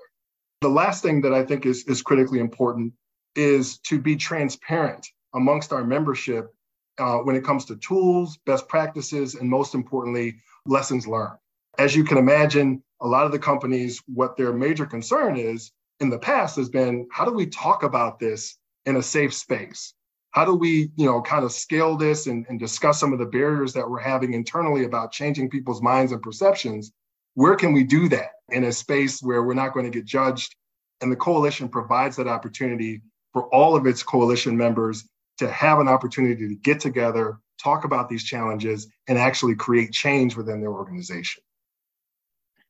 The 0.61 0.69
last 0.69 1.01
thing 1.01 1.21
that 1.21 1.33
I 1.33 1.43
think 1.45 1.65
is, 1.65 1.83
is 1.85 2.01
critically 2.01 2.39
important 2.39 2.93
is 3.35 3.77
to 3.79 3.99
be 3.99 4.15
transparent 4.15 5.07
amongst 5.33 5.71
our 5.71 5.83
membership 5.83 6.53
uh, 6.97 7.17
when 7.19 7.35
it 7.35 7.43
comes 7.43 7.65
to 7.65 7.75
tools, 7.77 8.37
best 8.45 8.67
practices, 8.67 9.35
and 9.35 9.49
most 9.49 9.75
importantly, 9.75 10.35
lessons 10.65 11.07
learned. 11.07 11.37
As 11.77 11.95
you 11.95 12.03
can 12.03 12.17
imagine, 12.17 12.83
a 13.01 13.07
lot 13.07 13.25
of 13.25 13.31
the 13.31 13.39
companies, 13.39 14.01
what 14.07 14.35
their 14.35 14.51
major 14.51 14.85
concern 14.85 15.37
is, 15.37 15.71
in 15.99 16.09
the 16.09 16.19
past 16.19 16.55
has 16.55 16.69
been 16.69 17.07
how 17.11 17.25
do 17.25 17.31
we 17.31 17.45
talk 17.45 17.83
about 17.83 18.19
this 18.19 18.57
in 18.85 18.95
a 18.95 19.03
safe 19.03 19.33
space? 19.33 19.93
How 20.31 20.45
do 20.45 20.53
we, 20.53 20.91
you 20.95 21.05
know, 21.05 21.21
kind 21.21 21.43
of 21.43 21.51
scale 21.51 21.97
this 21.97 22.27
and, 22.27 22.45
and 22.49 22.59
discuss 22.59 22.99
some 22.99 23.13
of 23.13 23.19
the 23.19 23.25
barriers 23.25 23.73
that 23.73 23.89
we're 23.89 23.99
having 23.99 24.33
internally 24.33 24.83
about 24.85 25.11
changing 25.11 25.49
people's 25.49 25.81
minds 25.81 26.11
and 26.11 26.21
perceptions? 26.21 26.91
Where 27.33 27.55
can 27.55 27.73
we 27.73 27.83
do 27.83 28.09
that 28.09 28.31
in 28.49 28.65
a 28.65 28.71
space 28.71 29.21
where 29.21 29.43
we're 29.43 29.53
not 29.53 29.73
going 29.73 29.85
to 29.85 29.91
get 29.91 30.05
judged? 30.05 30.55
And 31.01 31.11
the 31.11 31.15
coalition 31.15 31.69
provides 31.69 32.15
that 32.17 32.27
opportunity 32.27 33.01
for 33.33 33.43
all 33.53 33.75
of 33.75 33.85
its 33.85 34.03
coalition 34.03 34.57
members 34.57 35.07
to 35.37 35.49
have 35.51 35.79
an 35.79 35.87
opportunity 35.87 36.47
to 36.47 36.55
get 36.55 36.79
together, 36.79 37.39
talk 37.61 37.85
about 37.85 38.09
these 38.09 38.23
challenges, 38.23 38.87
and 39.07 39.17
actually 39.17 39.55
create 39.55 39.91
change 39.91 40.35
within 40.35 40.59
their 40.59 40.71
organization. 40.71 41.43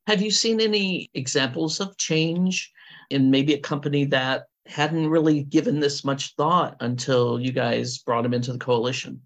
Have 0.08 0.22
you 0.22 0.32
seen 0.32 0.62
any 0.62 1.10
examples 1.14 1.80
of 1.80 1.98
change 1.98 2.72
in 3.10 3.30
maybe 3.32 3.54
a 3.54 3.60
company 3.60 4.06
that 4.06 4.46
hadn't 4.70 5.10
really 5.10 5.44
given 5.44 5.80
this 5.80 6.04
much 6.04 6.36
thought 6.36 6.78
until 6.80 7.40
you 7.40 7.52
guys 7.52 7.98
brought 8.00 8.26
him 8.26 8.34
into 8.34 8.52
the 8.52 8.60
coalition? 8.60 9.22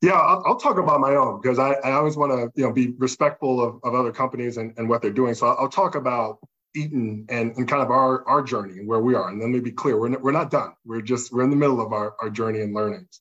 Yeah, 0.00 0.12
I'll, 0.12 0.42
I'll 0.46 0.56
talk 0.56 0.78
about 0.78 1.00
my 1.00 1.16
own 1.16 1.40
because 1.40 1.58
I, 1.58 1.72
I 1.84 1.92
always 1.92 2.16
want 2.16 2.32
to 2.32 2.50
you 2.54 2.66
know 2.66 2.72
be 2.72 2.94
respectful 2.98 3.60
of, 3.60 3.80
of 3.82 3.94
other 3.94 4.12
companies 4.12 4.56
and, 4.56 4.72
and 4.76 4.88
what 4.88 5.02
they're 5.02 5.10
doing. 5.10 5.34
So 5.34 5.48
I'll, 5.48 5.68
talk 5.68 5.96
about 5.96 6.38
Eaton 6.76 7.26
and, 7.28 7.56
and 7.56 7.68
kind 7.68 7.82
of 7.82 7.90
our, 7.90 8.26
our 8.28 8.42
journey 8.42 8.78
and 8.78 8.86
where 8.86 9.00
we 9.00 9.14
are. 9.14 9.28
And 9.28 9.40
let 9.40 9.50
me 9.50 9.60
be 9.60 9.72
clear, 9.72 9.98
we're 9.98 10.08
not, 10.08 10.22
we're 10.22 10.32
not 10.32 10.50
done. 10.50 10.72
We're 10.84 11.02
just, 11.02 11.32
we're 11.32 11.42
in 11.42 11.50
the 11.50 11.56
middle 11.56 11.80
of 11.80 11.92
our, 11.92 12.14
our 12.20 12.30
journey 12.30 12.60
and 12.60 12.74
learnings. 12.74 13.20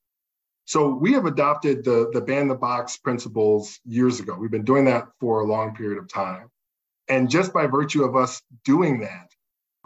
So 0.66 0.90
we 0.90 1.14
have 1.14 1.26
adopted 1.26 1.84
the, 1.84 2.10
the 2.14 2.22
ban 2.22 2.48
the 2.48 2.56
box 2.56 2.98
principles 2.98 3.80
years 3.86 4.20
ago. 4.20 4.36
We've 4.38 4.52
been 4.52 4.66
doing 4.66 4.86
that 4.86 5.08
for 5.20 5.40
a 5.40 5.46
long 5.46 5.74
period 5.74 5.98
of 5.98 6.10
time. 6.10 6.50
And 7.10 7.30
just 7.30 7.54
by 7.54 7.68
virtue 7.68 8.04
of 8.04 8.18
us 8.18 8.42
doing 8.66 9.00
that, 9.00 9.32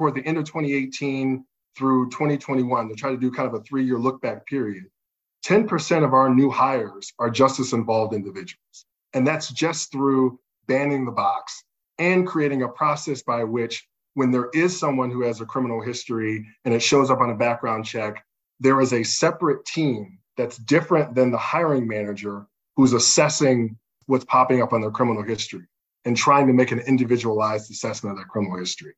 toward 0.01 0.15
the 0.15 0.25
end 0.25 0.39
of 0.39 0.45
2018 0.45 1.45
through 1.77 2.09
2021, 2.09 2.89
to 2.89 2.95
try 2.95 3.11
to 3.11 3.17
do 3.17 3.31
kind 3.31 3.47
of 3.47 3.53
a 3.53 3.63
three 3.63 3.85
year 3.85 3.97
look 3.97 4.21
back 4.21 4.45
period, 4.45 4.85
10% 5.45 6.03
of 6.03 6.13
our 6.13 6.33
new 6.33 6.49
hires 6.49 7.13
are 7.19 7.29
justice 7.29 7.73
involved 7.73 8.13
individuals. 8.13 8.85
And 9.13 9.25
that's 9.25 9.49
just 9.49 9.91
through 9.91 10.39
banning 10.67 11.05
the 11.05 11.11
box 11.11 11.63
and 11.97 12.27
creating 12.27 12.63
a 12.63 12.67
process 12.67 13.23
by 13.23 13.43
which, 13.43 13.87
when 14.13 14.31
there 14.31 14.49
is 14.53 14.77
someone 14.77 15.09
who 15.09 15.21
has 15.23 15.39
a 15.39 15.45
criminal 15.45 15.81
history 15.81 16.45
and 16.65 16.73
it 16.73 16.81
shows 16.81 17.09
up 17.09 17.19
on 17.19 17.29
a 17.29 17.35
background 17.35 17.85
check, 17.85 18.23
there 18.59 18.81
is 18.81 18.93
a 18.93 19.03
separate 19.03 19.65
team 19.65 20.19
that's 20.37 20.57
different 20.57 21.15
than 21.15 21.31
the 21.31 21.37
hiring 21.37 21.87
manager 21.87 22.45
who's 22.75 22.93
assessing 22.93 23.77
what's 24.07 24.25
popping 24.25 24.61
up 24.61 24.73
on 24.73 24.81
their 24.81 24.91
criminal 24.91 25.23
history 25.23 25.65
and 26.05 26.17
trying 26.17 26.47
to 26.47 26.53
make 26.53 26.71
an 26.71 26.79
individualized 26.79 27.71
assessment 27.71 28.11
of 28.11 28.17
their 28.17 28.25
criminal 28.25 28.57
history. 28.57 28.93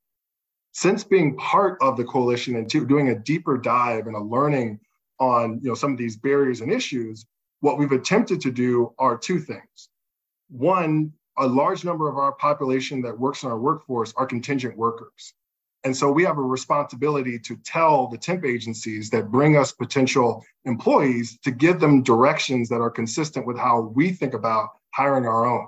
Since 0.74 1.04
being 1.04 1.38
part 1.38 1.78
of 1.82 1.98
the 1.98 2.04
coalition 2.04 2.56
and 2.56 2.68
doing 2.68 3.10
a 3.10 3.16
deeper 3.16 3.58
dive 3.58 4.08
and 4.08 4.16
a 4.16 4.20
learning 4.20 4.80
on 5.20 5.60
you 5.62 5.70
know, 5.70 5.76
some 5.76 5.92
of 5.92 5.98
these 5.98 6.18
barriers 6.18 6.62
and 6.62 6.72
issues, 6.72 7.26
what 7.62 7.78
we've 7.78 7.92
attempted 7.92 8.42
to 8.42 8.52
do 8.52 8.94
are 8.98 9.18
two 9.18 9.40
things. 9.40 9.90
One, 10.50 11.14
a 11.38 11.48
large 11.48 11.86
number 11.86 12.10
of 12.10 12.18
our 12.18 12.34
population 12.34 13.02
that 13.04 13.18
works 13.18 13.44
in 13.44 13.50
our 13.50 13.60
workforce 13.60 14.14
are 14.18 14.26
contingent 14.26 14.76
workers. 14.76 15.34
And 15.84 15.96
so 15.96 16.12
we 16.12 16.24
have 16.24 16.38
a 16.38 16.42
responsibility 16.42 17.38
to 17.40 17.56
tell 17.58 18.08
the 18.08 18.18
temp 18.18 18.44
agencies 18.44 19.10
that 19.12 19.32
bring 19.32 19.58
us 19.58 19.72
potential 19.72 20.44
employees 20.66 21.38
to 21.44 21.52
give 21.52 21.80
them 21.80 22.04
directions 22.04 22.70
that 22.70 22.82
are 22.82 22.90
consistent 22.90 23.46
with 23.46 23.58
how 23.58 23.92
we 23.96 24.12
think 24.12 24.34
about 24.34 24.70
hiring 24.92 25.26
our 25.26 25.46
own. 25.46 25.68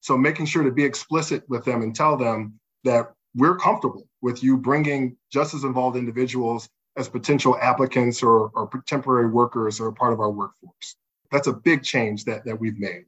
So 0.00 0.16
making 0.16 0.46
sure 0.46 0.62
to 0.62 0.70
be 0.70 0.84
explicit 0.84 1.42
with 1.48 1.64
them 1.64 1.82
and 1.82 1.94
tell 1.94 2.16
them 2.16 2.60
that 2.84 3.12
we're 3.34 3.56
comfortable 3.56 4.06
with 4.26 4.42
you 4.42 4.56
bringing 4.56 5.16
justice 5.30 5.62
involved 5.62 5.96
individuals 5.96 6.68
as 6.96 7.08
potential 7.08 7.56
applicants 7.62 8.24
or, 8.24 8.50
or 8.54 8.68
temporary 8.84 9.30
workers 9.30 9.78
or 9.78 9.92
part 9.92 10.12
of 10.12 10.18
our 10.18 10.32
workforce. 10.32 10.96
That's 11.30 11.46
a 11.46 11.52
big 11.52 11.84
change 11.84 12.24
that, 12.24 12.44
that 12.44 12.58
we've 12.58 12.76
made. 12.76 13.04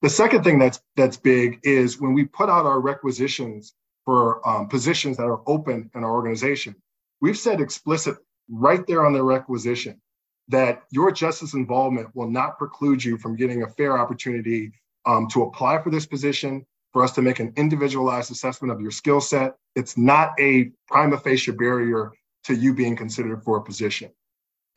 The 0.00 0.08
second 0.08 0.44
thing 0.44 0.58
that's 0.58 0.80
that's 0.96 1.18
big 1.18 1.60
is 1.62 2.00
when 2.00 2.14
we 2.14 2.24
put 2.24 2.48
out 2.48 2.64
our 2.64 2.80
requisitions 2.80 3.74
for 4.06 4.46
um, 4.48 4.66
positions 4.68 5.18
that 5.18 5.24
are 5.24 5.42
open 5.46 5.90
in 5.94 6.02
our 6.02 6.12
organization, 6.12 6.74
we've 7.20 7.38
said 7.38 7.60
explicit 7.60 8.16
right 8.48 8.86
there 8.86 9.04
on 9.04 9.12
the 9.12 9.22
requisition 9.22 10.00
that 10.48 10.84
your 10.90 11.12
justice 11.12 11.52
involvement 11.52 12.08
will 12.14 12.30
not 12.30 12.56
preclude 12.56 13.04
you 13.04 13.18
from 13.18 13.36
getting 13.36 13.62
a 13.62 13.68
fair 13.68 13.98
opportunity 13.98 14.72
um, 15.04 15.28
to 15.28 15.42
apply 15.42 15.82
for 15.82 15.90
this 15.90 16.06
position, 16.06 16.64
for 16.96 17.04
us 17.04 17.12
to 17.12 17.20
make 17.20 17.40
an 17.40 17.52
individualized 17.56 18.30
assessment 18.30 18.72
of 18.72 18.80
your 18.80 18.90
skill 18.90 19.20
set. 19.20 19.56
It's 19.74 19.98
not 19.98 20.30
a 20.40 20.70
prima 20.88 21.18
facie 21.18 21.50
barrier 21.50 22.10
to 22.44 22.54
you 22.54 22.72
being 22.72 22.96
considered 22.96 23.44
for 23.44 23.58
a 23.58 23.62
position. 23.62 24.10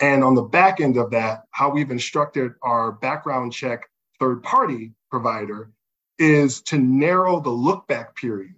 And 0.01 0.21
on 0.21 0.35
the 0.35 0.41
back 0.41 0.81
end 0.81 0.97
of 0.97 1.11
that, 1.11 1.43
how 1.51 1.69
we've 1.69 1.91
instructed 1.91 2.51
our 2.61 2.91
background 2.91 3.53
check 3.53 3.87
third 4.19 4.43
party 4.43 4.91
provider 5.09 5.71
is 6.17 6.61
to 6.63 6.77
narrow 6.77 7.39
the 7.39 7.51
look 7.51 7.87
back 7.87 8.17
period 8.17 8.55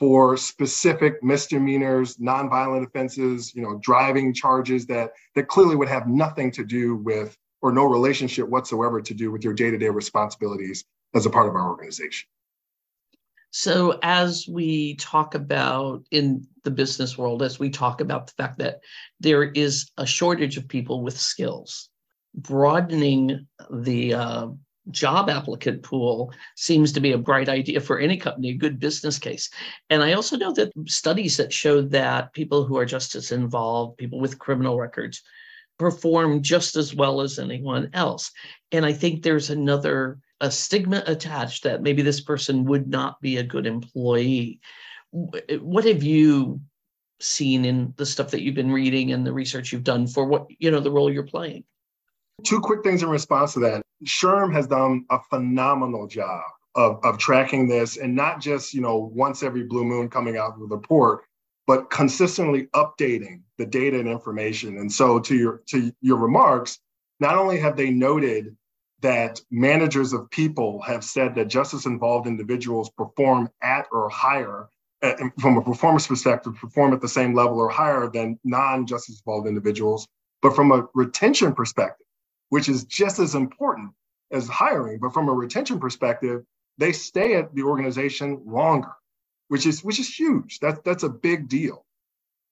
for 0.00 0.36
specific 0.36 1.22
misdemeanors, 1.22 2.16
nonviolent 2.16 2.88
offenses, 2.88 3.54
you 3.54 3.62
know, 3.62 3.78
driving 3.84 4.34
charges 4.34 4.84
that 4.86 5.12
that 5.36 5.46
clearly 5.46 5.76
would 5.76 5.88
have 5.88 6.08
nothing 6.08 6.50
to 6.50 6.64
do 6.64 6.96
with 6.96 7.38
or 7.62 7.70
no 7.70 7.84
relationship 7.84 8.48
whatsoever 8.48 9.00
to 9.00 9.14
do 9.14 9.30
with 9.30 9.44
your 9.44 9.54
day-to-day 9.54 9.90
responsibilities 9.90 10.84
as 11.14 11.24
a 11.24 11.30
part 11.30 11.46
of 11.46 11.54
our 11.54 11.70
organization. 11.70 12.26
So 13.58 13.98
as 14.02 14.46
we 14.46 14.96
talk 14.96 15.34
about 15.34 16.04
in 16.10 16.46
the 16.64 16.70
business 16.70 17.16
world, 17.16 17.42
as 17.42 17.58
we 17.58 17.70
talk 17.70 18.02
about 18.02 18.26
the 18.26 18.34
fact 18.34 18.58
that 18.58 18.80
there 19.18 19.44
is 19.44 19.90
a 19.96 20.04
shortage 20.04 20.58
of 20.58 20.68
people 20.68 21.02
with 21.02 21.18
skills, 21.18 21.88
broadening 22.34 23.46
the 23.70 24.12
uh, 24.12 24.48
job 24.90 25.30
applicant 25.30 25.82
pool 25.82 26.34
seems 26.54 26.92
to 26.92 27.00
be 27.00 27.12
a 27.12 27.18
bright 27.18 27.48
idea 27.48 27.80
for 27.80 27.98
any 27.98 28.18
company, 28.18 28.50
a 28.50 28.54
good 28.58 28.78
business 28.78 29.18
case. 29.18 29.48
And 29.88 30.02
I 30.02 30.12
also 30.12 30.36
know 30.36 30.52
that 30.52 30.70
studies 30.86 31.38
that 31.38 31.50
show 31.50 31.80
that 31.80 32.34
people 32.34 32.66
who 32.66 32.76
are 32.76 32.84
justice 32.84 33.32
involved, 33.32 33.96
people 33.96 34.20
with 34.20 34.38
criminal 34.38 34.78
records, 34.78 35.22
perform 35.78 36.42
just 36.42 36.76
as 36.76 36.94
well 36.94 37.22
as 37.22 37.38
anyone 37.38 37.88
else. 37.94 38.30
And 38.70 38.84
I 38.84 38.92
think 38.92 39.22
there's 39.22 39.48
another 39.48 40.18
a 40.40 40.50
stigma 40.50 41.02
attached 41.06 41.64
that 41.64 41.82
maybe 41.82 42.02
this 42.02 42.20
person 42.20 42.64
would 42.64 42.88
not 42.88 43.20
be 43.20 43.38
a 43.38 43.42
good 43.42 43.66
employee. 43.66 44.60
What 45.10 45.84
have 45.84 46.02
you 46.02 46.60
seen 47.20 47.64
in 47.64 47.94
the 47.96 48.04
stuff 48.04 48.30
that 48.30 48.42
you've 48.42 48.54
been 48.54 48.72
reading 48.72 49.12
and 49.12 49.26
the 49.26 49.32
research 49.32 49.72
you've 49.72 49.84
done 49.84 50.06
for 50.06 50.26
what 50.26 50.46
you 50.58 50.70
know 50.70 50.80
the 50.80 50.90
role 50.90 51.12
you're 51.12 51.22
playing? 51.22 51.64
Two 52.44 52.60
quick 52.60 52.82
things 52.82 53.02
in 53.02 53.08
response 53.08 53.54
to 53.54 53.60
that. 53.60 53.82
SHRM 54.04 54.52
has 54.52 54.66
done 54.66 55.06
a 55.10 55.18
phenomenal 55.30 56.06
job 56.06 56.42
of, 56.74 57.02
of 57.02 57.16
tracking 57.16 57.66
this 57.66 57.96
and 57.96 58.14
not 58.14 58.40
just, 58.40 58.74
you 58.74 58.82
know, 58.82 59.10
once 59.14 59.42
every 59.42 59.62
blue 59.62 59.84
moon 59.84 60.10
coming 60.10 60.36
out 60.36 60.58
with 60.58 60.70
a 60.70 60.74
report, 60.74 61.22
but 61.66 61.88
consistently 61.90 62.66
updating 62.74 63.40
the 63.56 63.64
data 63.64 63.98
and 63.98 64.08
information. 64.08 64.76
And 64.76 64.92
so 64.92 65.18
to 65.20 65.34
your 65.34 65.62
to 65.68 65.90
your 66.02 66.18
remarks, 66.18 66.78
not 67.20 67.38
only 67.38 67.58
have 67.58 67.76
they 67.76 67.90
noted 67.90 68.54
that 69.02 69.40
managers 69.50 70.12
of 70.12 70.30
people 70.30 70.80
have 70.82 71.04
said 71.04 71.34
that 71.34 71.48
justice 71.48 71.86
involved 71.86 72.26
individuals 72.26 72.90
perform 72.90 73.50
at 73.62 73.86
or 73.92 74.08
higher 74.08 74.68
uh, 75.02 75.14
from 75.38 75.58
a 75.58 75.62
performance 75.62 76.06
perspective, 76.06 76.54
perform 76.56 76.92
at 76.92 77.00
the 77.00 77.08
same 77.08 77.34
level 77.34 77.58
or 77.58 77.68
higher 77.68 78.08
than 78.08 78.38
non 78.44 78.86
justice 78.86 79.20
involved 79.24 79.46
individuals. 79.46 80.08
But 80.40 80.56
from 80.56 80.72
a 80.72 80.86
retention 80.94 81.54
perspective, 81.54 82.06
which 82.48 82.68
is 82.68 82.84
just 82.84 83.18
as 83.18 83.34
important 83.34 83.90
as 84.32 84.48
hiring. 84.48 84.98
But 84.98 85.12
from 85.12 85.28
a 85.28 85.32
retention 85.32 85.78
perspective, 85.78 86.42
they 86.78 86.92
stay 86.92 87.34
at 87.34 87.54
the 87.54 87.62
organization 87.62 88.42
longer, 88.46 88.92
which 89.48 89.66
is 89.66 89.82
which 89.84 89.98
is 89.98 90.12
huge. 90.14 90.58
That's 90.60 90.80
that's 90.84 91.02
a 91.02 91.08
big 91.08 91.48
deal. 91.48 91.84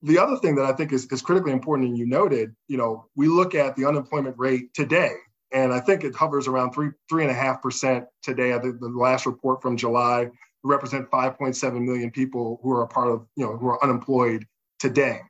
The 0.02 0.18
other 0.18 0.36
thing 0.36 0.54
that 0.56 0.66
I 0.66 0.72
think 0.72 0.92
is, 0.92 1.06
is 1.06 1.22
critically 1.22 1.52
important, 1.52 1.88
and 1.88 1.98
you 1.98 2.06
noted, 2.06 2.54
you 2.68 2.76
know, 2.76 3.06
we 3.16 3.26
look 3.26 3.54
at 3.54 3.74
the 3.74 3.86
unemployment 3.86 4.36
rate 4.38 4.74
today, 4.74 5.14
and 5.54 5.72
I 5.72 5.80
think 5.80 6.04
it 6.04 6.14
hovers 6.14 6.48
around 6.48 6.72
three 6.72 6.90
three 7.08 7.22
and 7.22 7.30
a 7.30 7.34
half 7.34 7.62
percent 7.62 8.06
today. 8.22 8.52
I 8.52 8.58
think 8.58 8.80
the 8.80 8.88
last 8.88 9.24
report 9.24 9.62
from 9.62 9.76
July 9.76 10.30
represent 10.64 11.10
5.7 11.10 11.84
million 11.84 12.10
people 12.10 12.58
who 12.62 12.72
are 12.72 12.82
a 12.82 12.88
part 12.88 13.08
of, 13.08 13.26
you 13.36 13.44
know, 13.44 13.56
who 13.56 13.68
are 13.68 13.82
unemployed 13.84 14.46
today. 14.78 15.20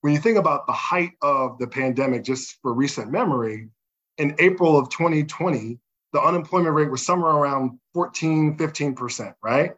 When 0.00 0.14
you 0.14 0.18
think 0.18 0.38
about 0.38 0.66
the 0.66 0.72
height 0.72 1.12
of 1.20 1.58
the 1.58 1.66
pandemic, 1.66 2.24
just 2.24 2.56
for 2.62 2.72
recent 2.72 3.12
memory, 3.12 3.68
in 4.16 4.34
April 4.38 4.78
of 4.78 4.88
2020, 4.88 5.78
the 6.12 6.20
unemployment 6.20 6.74
rate 6.74 6.90
was 6.90 7.04
somewhere 7.04 7.30
around 7.30 7.78
14, 7.92 8.56
15%, 8.56 9.34
right? 9.42 9.72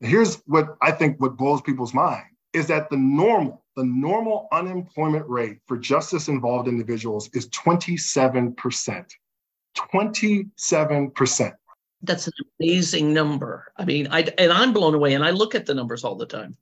Here's 0.00 0.36
what 0.46 0.76
I 0.80 0.92
think 0.92 1.20
what 1.20 1.36
blows 1.36 1.60
people's 1.60 1.92
mind 1.92 2.24
is 2.52 2.68
that 2.68 2.90
the 2.90 2.96
normal, 2.96 3.63
the 3.76 3.84
normal 3.84 4.48
unemployment 4.52 5.28
rate 5.28 5.58
for 5.66 5.76
justice 5.76 6.28
involved 6.28 6.68
individuals 6.68 7.28
is 7.32 7.48
27%. 7.48 9.06
27%. 9.76 11.52
That's 12.02 12.26
an 12.26 12.32
amazing 12.60 13.14
number. 13.14 13.72
I 13.76 13.84
mean, 13.84 14.08
I 14.10 14.26
and 14.38 14.52
I'm 14.52 14.72
blown 14.72 14.94
away 14.94 15.14
and 15.14 15.24
I 15.24 15.30
look 15.30 15.54
at 15.54 15.66
the 15.66 15.74
numbers 15.74 16.04
all 16.04 16.16
the 16.16 16.26
time 16.26 16.56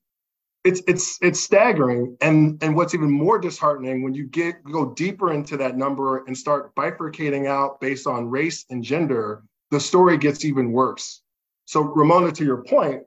it's 0.64 0.80
it's 0.86 1.18
it's 1.22 1.40
staggering 1.40 2.16
and 2.20 2.62
and 2.62 2.76
what's 2.76 2.94
even 2.94 3.10
more 3.10 3.38
disheartening 3.38 4.02
when 4.02 4.14
you 4.14 4.26
get 4.26 4.62
go 4.64 4.92
deeper 4.94 5.32
into 5.32 5.56
that 5.56 5.76
number 5.76 6.24
and 6.26 6.36
start 6.36 6.74
bifurcating 6.74 7.46
out 7.46 7.80
based 7.80 8.06
on 8.06 8.30
race 8.30 8.64
and 8.70 8.84
gender 8.84 9.42
the 9.70 9.80
story 9.80 10.16
gets 10.16 10.44
even 10.44 10.70
worse 10.72 11.22
so 11.64 11.80
ramona 11.80 12.30
to 12.30 12.44
your 12.44 12.62
point 12.64 13.02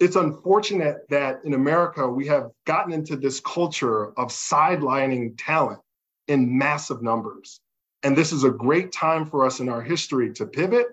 it's 0.00 0.16
unfortunate 0.16 1.08
that 1.08 1.40
in 1.44 1.54
america 1.54 2.08
we 2.08 2.26
have 2.26 2.50
gotten 2.66 2.92
into 2.92 3.16
this 3.16 3.38
culture 3.40 4.08
of 4.18 4.28
sidelining 4.28 5.34
talent 5.38 5.80
in 6.28 6.58
massive 6.58 7.02
numbers 7.02 7.60
and 8.02 8.16
this 8.16 8.32
is 8.32 8.44
a 8.44 8.50
great 8.50 8.90
time 8.90 9.26
for 9.26 9.44
us 9.46 9.60
in 9.60 9.68
our 9.68 9.82
history 9.82 10.32
to 10.32 10.46
pivot 10.46 10.86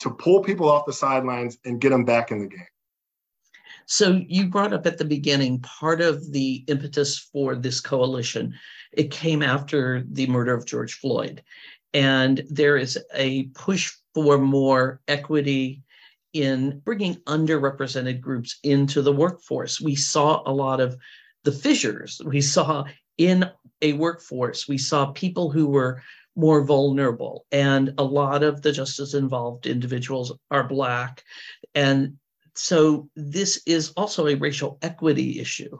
to 0.00 0.10
pull 0.10 0.40
people 0.40 0.68
off 0.68 0.86
the 0.86 0.92
sidelines 0.92 1.58
and 1.64 1.80
get 1.80 1.90
them 1.90 2.04
back 2.04 2.30
in 2.30 2.38
the 2.38 2.46
game 2.46 2.66
so 3.86 4.22
you 4.26 4.48
brought 4.48 4.72
up 4.72 4.86
at 4.86 4.98
the 4.98 5.04
beginning 5.04 5.60
part 5.60 6.00
of 6.00 6.32
the 6.32 6.64
impetus 6.68 7.18
for 7.18 7.54
this 7.54 7.80
coalition. 7.80 8.54
It 8.92 9.10
came 9.10 9.42
after 9.42 10.04
the 10.10 10.26
murder 10.26 10.54
of 10.54 10.64
George 10.64 10.94
Floyd. 10.94 11.42
And 11.92 12.42
there 12.48 12.76
is 12.76 12.98
a 13.14 13.44
push 13.54 13.92
for 14.14 14.38
more 14.38 15.00
equity 15.06 15.83
in 16.34 16.80
bringing 16.84 17.14
underrepresented 17.26 18.20
groups 18.20 18.58
into 18.62 19.00
the 19.00 19.12
workforce. 19.12 19.80
We 19.80 19.94
saw 19.94 20.42
a 20.44 20.52
lot 20.52 20.80
of 20.80 20.96
the 21.44 21.52
fissures. 21.52 22.20
We 22.24 22.40
saw 22.40 22.84
in 23.16 23.48
a 23.80 23.92
workforce, 23.94 24.68
we 24.68 24.78
saw 24.78 25.06
people 25.12 25.50
who 25.50 25.68
were 25.68 26.02
more 26.36 26.64
vulnerable, 26.64 27.46
and 27.52 27.94
a 27.96 28.04
lot 28.04 28.42
of 28.42 28.60
the 28.60 28.72
justice 28.72 29.14
involved 29.14 29.66
individuals 29.66 30.32
are 30.50 30.66
Black. 30.66 31.22
And 31.74 32.18
so 32.56 33.08
this 33.14 33.62
is 33.66 33.90
also 33.90 34.26
a 34.26 34.34
racial 34.34 34.78
equity 34.82 35.38
issue. 35.38 35.78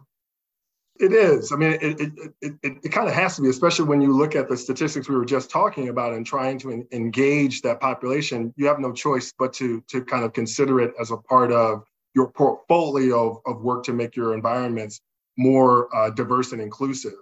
It 1.01 1.13
is. 1.13 1.51
I 1.51 1.57
mean, 1.57 1.73
it, 1.81 2.01
it, 2.01 2.13
it, 2.41 2.55
it, 2.63 2.93
kind 2.93 3.09
of 3.09 3.15
has 3.15 3.35
to 3.37 3.43
be, 3.43 3.49
especially 3.49 3.87
when 3.87 4.01
you 4.01 4.17
look 4.17 4.37
at 4.37 4.49
the 4.49 4.57
statistics 4.57 5.09
we 5.09 5.17
were 5.17 5.25
just 5.25 5.51
talking 5.51 5.89
about 5.89 6.13
and 6.13 6.25
trying 6.25 6.57
to 6.61 6.71
en- 6.71 6.87
engage 6.93 7.63
that 7.63 7.81
population. 7.81 8.55
You 8.57 8.69
have 8.69 8.79
no 8.79 8.93
choice 8.93 9.33
but 9.37 9.53
to, 9.55 9.81
to 9.89 10.05
kind 10.05 10.25
of 10.25 10.33
consider 10.33 10.81
it 10.81 10.95
as 11.01 11.11
a 11.11 11.17
part 11.17 11.51
of 11.51 11.83
your 12.15 12.31
portfolio 12.31 13.31
of, 13.31 13.39
of 13.45 13.63
work 13.63 13.83
to 13.85 13.93
make 13.93 14.15
your 14.15 14.35
environments 14.35 15.01
more 15.37 15.95
uh, 15.95 16.11
diverse 16.11 16.53
and 16.53 16.63
inclusive. 16.63 17.15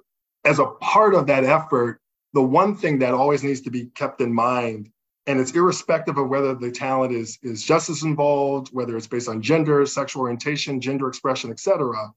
As 0.45 0.59
a 0.59 0.67
part 0.67 1.15
of 1.15 1.27
that 1.29 1.45
effort, 1.45 1.99
the 2.35 2.43
one 2.43 2.77
thing 2.77 2.99
that 2.99 3.15
always 3.15 3.43
needs 3.43 3.63
to 3.63 3.71
be 3.71 3.87
kept 3.95 4.21
in 4.21 4.35
mind, 4.35 4.91
and 5.27 5.41
it's 5.41 5.53
irrespective 5.53 6.19
of 6.19 6.29
whether 6.29 6.55
the 6.55 6.71
talent 6.71 7.15
is, 7.15 7.39
is 7.43 7.65
justice 7.65 8.03
involved, 8.03 8.69
whether 8.73 8.99
it's 8.99 9.07
based 9.07 9.29
on 9.29 9.41
gender, 9.41 9.87
sexual 9.87 10.23
orientation, 10.23 10.79
gender 10.79 11.09
expression, 11.09 11.51
et 11.51 11.59
cetera, 11.59 12.13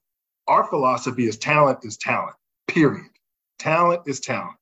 our 0.48 0.64
philosophy 0.64 1.26
is 1.26 1.38
talent 1.38 1.80
is 1.82 1.96
talent, 1.96 2.36
period. 2.68 3.10
Talent 3.58 4.02
is 4.06 4.20
talent. 4.20 4.56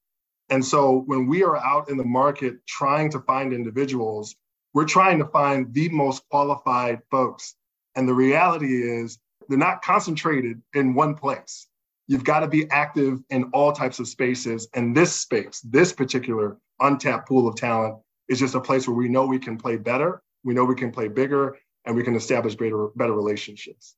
And 0.51 0.65
so 0.65 1.03
when 1.07 1.27
we 1.27 1.43
are 1.43 1.57
out 1.57 1.89
in 1.89 1.97
the 1.97 2.05
market 2.05 2.67
trying 2.67 3.11
to 3.11 3.21
find 3.21 3.53
individuals, 3.53 4.37
we're 4.73 4.85
trying 4.85 5.19
to 5.19 5.27
find 5.27 5.73
the 5.73 5.89
most 5.89 6.23
qualified 6.31 7.01
folks. 7.11 7.55
And 7.97 8.09
the 8.09 8.15
reality 8.15 8.83
is 8.83 9.19
they're 9.49 9.59
not 9.59 9.83
concentrated 9.83 10.61
in 10.75 10.95
one 10.95 11.15
place. 11.15 11.67
You've 12.07 12.25
got 12.25 12.41
to 12.41 12.49
be 12.49 12.71
active 12.71 13.21
in 13.31 13.45
all 13.53 13.73
types 13.73 13.99
of 13.99 14.09
spaces. 14.09 14.69
And 14.75 14.97
this 14.97 15.15
space, 15.15 15.61
this 15.61 15.93
particular 15.93 16.59
untapped 16.81 17.29
pool 17.29 17.49
of 17.49 17.57
talent, 17.57 17.97
is 18.29 18.39
just 18.39 18.55
a 18.55 18.61
place 18.61 18.87
where 18.87 18.97
we 18.97 19.09
know 19.09 19.27
we 19.27 19.39
can 19.39 19.57
play 19.57 19.77
better, 19.77 20.23
we 20.45 20.55
know 20.55 20.65
we 20.65 20.75
can 20.75 20.91
play 20.91 21.09
bigger, 21.09 21.59
and 21.85 21.95
we 21.95 22.03
can 22.03 22.15
establish 22.15 22.55
better, 22.55 22.89
better 22.97 23.13
relationships 23.13 23.97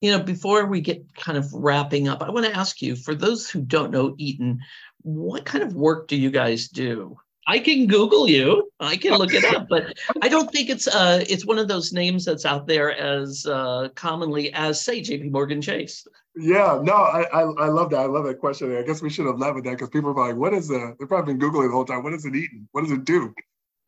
you 0.00 0.12
know, 0.12 0.22
before 0.22 0.66
we 0.66 0.80
get 0.80 1.14
kind 1.14 1.38
of 1.38 1.52
wrapping 1.52 2.08
up, 2.08 2.22
I 2.22 2.30
want 2.30 2.46
to 2.46 2.56
ask 2.56 2.82
you 2.82 2.96
for 2.96 3.14
those 3.14 3.48
who 3.48 3.60
don't 3.60 3.90
know 3.90 4.14
Eaton, 4.18 4.60
what 5.02 5.44
kind 5.44 5.64
of 5.64 5.74
work 5.74 6.08
do 6.08 6.16
you 6.16 6.30
guys 6.30 6.68
do? 6.68 7.16
I 7.48 7.60
can 7.60 7.86
Google 7.86 8.28
you. 8.28 8.70
I 8.80 8.96
can 8.96 9.14
look 9.14 9.32
it 9.32 9.44
up, 9.44 9.68
but 9.68 9.96
I 10.20 10.28
don't 10.28 10.50
think 10.50 10.68
it's 10.68 10.88
uh 10.88 11.24
it's 11.28 11.46
one 11.46 11.58
of 11.58 11.68
those 11.68 11.92
names 11.92 12.24
that's 12.24 12.44
out 12.44 12.66
there 12.66 12.90
as 12.90 13.46
uh, 13.46 13.88
commonly 13.94 14.52
as 14.52 14.84
say 14.84 15.00
J.P. 15.00 15.28
Morgan 15.28 15.62
Chase. 15.62 16.06
Yeah, 16.34 16.80
no, 16.82 16.92
I, 16.92 17.22
I, 17.32 17.42
I 17.42 17.68
love 17.68 17.90
that. 17.90 18.00
I 18.00 18.06
love 18.06 18.24
that 18.26 18.40
question. 18.40 18.76
I 18.76 18.82
guess 18.82 19.00
we 19.00 19.10
should 19.10 19.26
have 19.26 19.38
led 19.38 19.54
with 19.54 19.64
that 19.64 19.70
because 19.70 19.88
people 19.90 20.10
are 20.10 20.28
like, 20.28 20.36
"What 20.36 20.54
is 20.54 20.68
the?" 20.68 20.96
They've 20.98 21.08
probably 21.08 21.34
been 21.34 21.40
googling 21.40 21.68
the 21.68 21.72
whole 21.72 21.84
time. 21.84 22.02
What 22.02 22.12
is 22.12 22.26
it 22.26 22.34
Eaton? 22.34 22.68
What 22.72 22.82
does 22.82 22.90
it 22.90 23.04
do? 23.04 23.32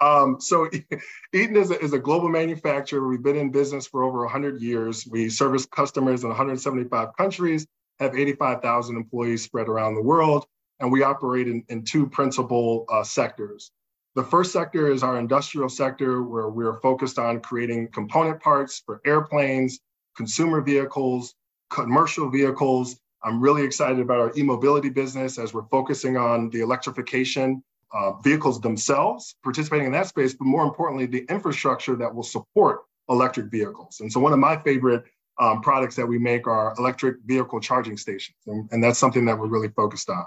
Um, 0.01 0.41
so 0.41 0.69
Eaton 1.35 1.57
is 1.57 1.71
a, 1.71 1.81
is 1.81 1.93
a 1.93 1.99
global 1.99 2.29
manufacturer. 2.29 3.07
We've 3.07 3.23
been 3.23 3.37
in 3.37 3.51
business 3.51 3.87
for 3.87 4.03
over 4.03 4.21
100 4.21 4.61
years. 4.61 5.07
We 5.11 5.29
service 5.29 5.67
customers 5.67 6.23
in 6.23 6.29
175 6.29 7.17
countries, 7.17 7.67
have 7.99 8.15
85,000 8.15 8.97
employees 8.97 9.43
spread 9.43 9.69
around 9.69 9.95
the 9.95 10.03
world, 10.03 10.47
and 10.81 10.91
we 10.91 11.03
operate 11.03 11.49
in, 11.49 11.65
in 11.69 11.85
two 11.85 12.09
principal 12.09 12.87
uh, 12.91 13.03
sectors. 13.03 13.73
The 14.15 14.25
first 14.25 14.53
sector 14.53 14.91
is 14.91 15.03
our 15.03 15.19
industrial 15.19 15.69
sector, 15.69 16.23
where 16.23 16.49
we're 16.49 16.81
focused 16.81 17.19
on 17.19 17.41
creating 17.41 17.89
component 17.93 18.41
parts 18.41 18.83
for 18.85 19.01
airplanes, 19.05 19.81
consumer 20.17 20.61
vehicles, 20.61 21.35
commercial 21.71 22.29
vehicles. 22.31 22.99
I'm 23.23 23.41
really 23.41 23.65
excited 23.65 24.01
about 24.01 24.19
our 24.19 24.33
e-mobility 24.37 24.91
business 24.91 25.39
as 25.39 25.53
we're 25.53 25.69
focusing 25.71 26.17
on 26.17 26.51
the 26.51 26.61
electrification 26.61 27.63
uh, 27.93 28.13
vehicles 28.21 28.61
themselves, 28.61 29.37
participating 29.43 29.87
in 29.87 29.93
that 29.93 30.07
space, 30.07 30.35
but 30.35 30.45
more 30.45 30.65
importantly, 30.65 31.07
the 31.07 31.25
infrastructure 31.31 31.97
that 31.97 32.15
will 32.15 32.23
support 32.23 32.81
electric 33.09 33.47
vehicles. 33.47 34.01
And 34.01 34.13
so 34.13 34.21
one 34.21 34.33
of 34.33 34.39
my 34.39 34.57
favorite 34.57 35.05
um, 35.41 35.61
products 35.61 35.97
that 35.97 36.07
we 36.07 36.19
make 36.19 36.47
are 36.47 36.75
electric 36.79 37.17
vehicle 37.25 37.61
charging 37.61 37.97
stations. 37.97 38.37
And, 38.47 38.69
and, 38.73 38.83
that's 38.83 38.99
something 38.99 39.25
that 39.27 39.39
we're 39.39 39.47
really 39.47 39.69
focused 39.69 40.11
on. 40.11 40.27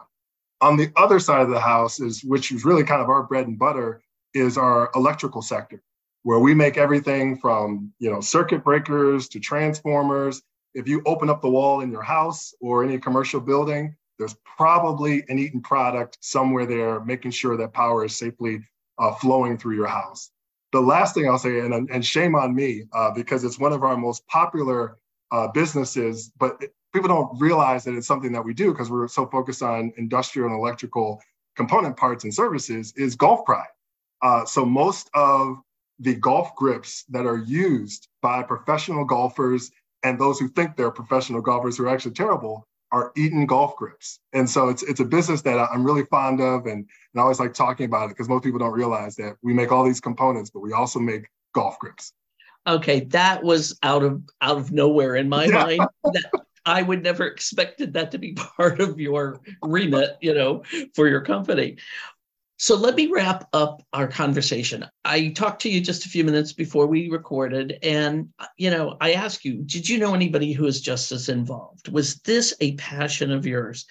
On 0.62 0.78
the 0.78 0.90
other 0.96 1.20
side 1.20 1.42
of 1.42 1.50
the 1.50 1.60
house 1.60 2.00
is, 2.00 2.24
which 2.24 2.52
is 2.52 2.64
really 2.64 2.84
kind 2.84 3.02
of 3.02 3.10
our 3.10 3.24
bread 3.24 3.48
and 3.48 3.60
butter, 3.60 4.02
is 4.34 4.58
our 4.58 4.90
electrical 4.96 5.42
sector, 5.42 5.82
where 6.24 6.40
we 6.40 6.54
make 6.54 6.78
everything 6.78 7.38
from, 7.38 7.92
you 8.00 8.10
know, 8.10 8.22
circuit 8.22 8.64
breakers 8.64 9.28
to 9.30 9.40
transformers. 9.40 10.42
If 10.74 10.88
you 10.88 11.02
open 11.06 11.30
up 11.30 11.42
the 11.42 11.50
wall 11.50 11.82
in 11.82 11.92
your 11.92 12.04
house 12.04 12.54
or 12.62 12.84
any 12.84 12.98
commercial 12.98 13.42
building, 13.42 13.96
there's 14.22 14.38
probably 14.56 15.24
an 15.30 15.40
Eaton 15.40 15.62
product 15.62 16.20
somewhere 16.22 16.68
there, 16.68 17.00
making 17.00 17.32
sure 17.32 17.58
that 17.58 17.74
power 17.74 18.06
is 18.06 18.16
safely 18.16 18.60
uh, 19.00 19.12
flowing 19.16 19.58
through 19.58 19.76
your 19.76 19.88
house. 19.88 20.30
The 20.72 20.80
last 20.80 21.16
thing 21.16 21.28
I'll 21.28 21.40
say, 21.40 21.60
and, 21.60 21.90
and 21.90 22.06
shame 22.06 22.36
on 22.36 22.54
me, 22.54 22.84
uh, 22.94 23.10
because 23.10 23.44
it's 23.44 23.58
one 23.58 23.74
of 23.74 23.84
our 23.84 23.98
most 23.98 24.26
popular 24.28 24.98
uh, 25.32 25.48
businesses, 25.48 26.32
but 26.38 26.58
it, 26.62 26.72
people 26.94 27.10
don't 27.10 27.42
realize 27.42 27.84
that 27.86 27.96
it's 27.96 28.06
something 28.06 28.32
that 28.32 28.46
we 28.46 28.54
do 28.54 28.72
because 28.72 28.92
we're 28.92 29.08
so 29.08 29.26
focused 29.26 29.64
on 29.64 29.92
industrial 29.98 30.50
and 30.50 30.56
electrical 30.56 31.20
component 31.56 31.98
parts 31.98 32.24
and 32.24 32.34
services, 32.34 32.94
is 32.96 33.16
Golf 33.16 33.44
Pride. 33.44 33.66
Uh, 34.22 34.46
so 34.46 34.64
most 34.64 35.10
of 35.16 35.58
the 35.98 36.14
golf 36.14 36.56
grips 36.56 37.06
that 37.10 37.26
are 37.26 37.38
used 37.38 38.08
by 38.22 38.44
professional 38.44 39.04
golfers 39.04 39.72
and 40.04 40.20
those 40.20 40.40
who 40.40 40.48
think 40.48 40.76
they're 40.76 40.92
professional 40.92 41.42
golfers 41.42 41.76
who 41.76 41.86
are 41.86 41.90
actually 41.90 42.14
terrible 42.14 42.68
are 42.92 43.12
Eaton 43.16 43.46
golf 43.46 43.76
grips. 43.76 44.20
And 44.34 44.50
so 44.50 44.70
it's 44.70 44.84
it's 44.84 45.00
a 45.00 45.06
business 45.06 45.42
that 45.44 45.58
I'm 45.58 45.86
really 45.86 46.06
fond 46.06 46.42
of 46.42 46.66
and, 46.66 46.80
and 46.80 46.88
I 47.18 47.22
always 47.22 47.40
like 47.40 47.54
talking 47.54 47.86
about 47.86 48.06
it 48.06 48.10
because 48.10 48.30
most 48.30 48.44
people 48.44 48.60
don't 48.60 48.74
realize 48.74 49.16
that 49.16 49.36
we 49.42 49.54
make 49.54 49.72
all 49.72 49.84
these 49.84 50.02
components, 50.02 50.50
but 50.50 50.60
we 50.60 50.74
also 50.74 51.00
make 51.00 51.28
golf 51.54 51.80
grips. 51.80 52.14
Okay, 52.68 53.02
that 53.06 53.44
was 53.44 53.78
out 53.84 54.04
of 54.04 54.22
out 54.42 54.58
of 54.58 54.72
nowhere 54.72 55.16
in 55.16 55.30
my 55.30 55.46
yeah. 55.46 55.64
mind. 55.64 55.82
That 56.04 56.32
I 56.66 56.82
would 56.82 57.04
never 57.04 57.26
expected 57.26 57.94
that 57.94 58.12
to 58.12 58.18
be 58.18 58.34
part 58.58 58.80
of 58.80 59.00
your 59.00 59.40
remit, 59.64 60.18
you 60.22 60.34
know, 60.34 60.64
for 60.94 61.08
your 61.08 61.22
company. 61.22 61.78
So 62.62 62.76
let 62.76 62.94
me 62.94 63.08
wrap 63.08 63.50
up 63.54 63.82
our 63.92 64.08
conversation. 64.08 64.86
I 65.04 65.30
talked 65.30 65.64
to 65.64 65.70
you 65.70 65.82
just 65.82 66.06
a 66.06 66.10
few 66.10 66.24
minutes 66.24 66.54
before 66.54 66.86
we 66.86 67.10
recorded, 67.10 67.80
and 67.82 68.30
you 68.56 68.70
know, 68.70 68.98
I 69.02 69.14
ask 69.14 69.44
you, 69.44 69.64
did 69.64 69.90
you 69.90 69.98
know 69.98 70.14
anybody 70.14 70.54
who 70.54 70.68
is 70.68 70.80
justice 70.80 71.28
involved? 71.28 71.88
Was 71.88 72.18
this 72.18 72.54
a 72.62 72.76
passion 72.76 73.32
of 73.32 73.48
yours? 73.48 73.88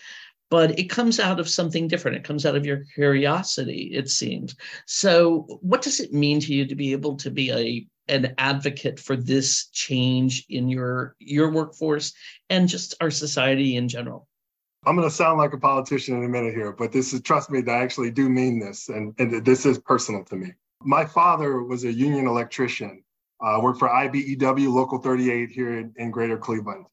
But 0.50 0.78
it 0.78 0.85
comes 0.85 1.18
out 1.18 1.40
of 1.40 1.48
something 1.48 1.88
different. 1.88 2.18
It 2.18 2.22
comes 2.22 2.46
out 2.46 2.54
of 2.54 2.64
your 2.64 2.85
curiosity, 2.94 3.90
it 3.92 4.09
seems. 4.09 4.54
So, 4.87 5.59
what 5.62 5.83
does 5.83 5.98
it 5.98 6.12
mean 6.12 6.38
to 6.38 6.54
you 6.54 6.64
to 6.64 6.76
be 6.76 6.92
able 6.92 7.16
to 7.16 7.30
be 7.33 7.50
a 7.50 7.87
an 8.06 8.35
advocate 8.38 9.00
for 9.00 9.16
this 9.16 9.66
change 9.72 10.46
in 10.48 10.68
your 10.68 11.16
your 11.18 11.50
workforce 11.50 12.12
and 12.48 12.68
just 12.68 12.94
our 13.00 13.11
society 13.11 13.74
in 13.74 13.88
general? 13.88 14.28
I'm 14.87 14.97
going 14.97 15.09
to 15.09 15.14
sound 15.14 15.38
like 15.38 15.53
a 15.53 15.59
politician 15.59 16.16
in 16.16 16.25
a 16.25 16.29
minute 16.29 16.55
here, 16.55 16.73
but 16.73 16.90
this 16.90 17.12
is, 17.12 17.21
trust 17.21 17.51
me, 17.51 17.61
that 17.62 17.75
I 17.75 17.83
actually 17.83 18.11
do 18.11 18.31
mean 18.31 18.59
this, 18.59 18.88
and, 18.88 19.14
and 19.19 19.45
this 19.45 19.66
is 19.66 19.79
personal 19.79 20.25
to 20.25 20.37
me. 20.37 20.53
My 20.83 21.05
father 21.05 21.62
was 21.62 21.85
a 21.85 21.93
union 21.93 22.27
electrician, 22.27 23.05
uh, 23.43 23.61
worked 23.62 23.79
for 23.79 23.88
IBEW 23.88 24.73
Local 24.73 24.99
38 24.99 25.51
here 25.51 25.79
in, 25.79 25.93
in 25.97 26.11
Greater 26.11 26.38
Cleveland. 26.38 26.87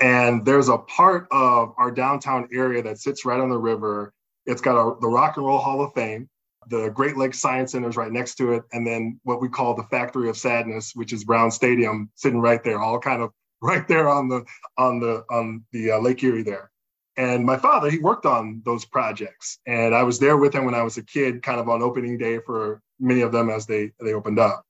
And 0.00 0.44
there's 0.44 0.68
a 0.68 0.78
part 0.78 1.28
of 1.30 1.74
our 1.78 1.92
downtown 1.92 2.48
area 2.52 2.82
that 2.82 2.98
sits 2.98 3.24
right 3.24 3.40
on 3.40 3.50
the 3.50 3.58
river. 3.58 4.12
It's 4.46 4.60
got 4.60 4.76
a, 4.76 4.98
the 5.00 5.08
Rock 5.08 5.36
and 5.36 5.46
Roll 5.46 5.58
Hall 5.58 5.80
of 5.82 5.92
Fame. 5.94 6.28
The 6.68 6.90
Great 6.90 7.16
Lakes 7.16 7.40
Science 7.40 7.72
Center 7.72 7.88
is 7.88 7.96
right 7.96 8.12
next 8.12 8.34
to 8.36 8.52
it. 8.52 8.64
And 8.72 8.86
then 8.86 9.20
what 9.22 9.40
we 9.40 9.48
call 9.48 9.74
the 9.74 9.84
Factory 9.84 10.28
of 10.28 10.36
Sadness, 10.36 10.92
which 10.94 11.12
is 11.12 11.24
Browns 11.24 11.54
Stadium, 11.54 12.10
sitting 12.14 12.40
right 12.40 12.62
there, 12.62 12.80
all 12.80 12.98
kind 12.98 13.22
of 13.22 13.30
right 13.62 13.86
there 13.88 14.08
on 14.08 14.28
the 14.28 14.44
on 14.76 15.00
the 15.00 15.24
on 15.30 15.64
the 15.72 15.92
uh, 15.92 15.98
Lake 15.98 16.22
Erie 16.22 16.42
there. 16.42 16.70
And 17.18 17.44
my 17.44 17.56
father, 17.56 17.90
he 17.90 17.98
worked 17.98 18.26
on 18.26 18.62
those 18.64 18.84
projects. 18.84 19.58
And 19.66 19.92
I 19.92 20.04
was 20.04 20.20
there 20.20 20.36
with 20.36 20.54
him 20.54 20.64
when 20.64 20.76
I 20.76 20.84
was 20.84 20.98
a 20.98 21.02
kid, 21.02 21.42
kind 21.42 21.58
of 21.58 21.68
on 21.68 21.82
opening 21.82 22.16
day 22.16 22.38
for 22.38 22.80
many 23.00 23.22
of 23.22 23.32
them 23.32 23.50
as 23.50 23.66
they, 23.66 23.90
they 24.00 24.14
opened 24.14 24.38
up. 24.38 24.64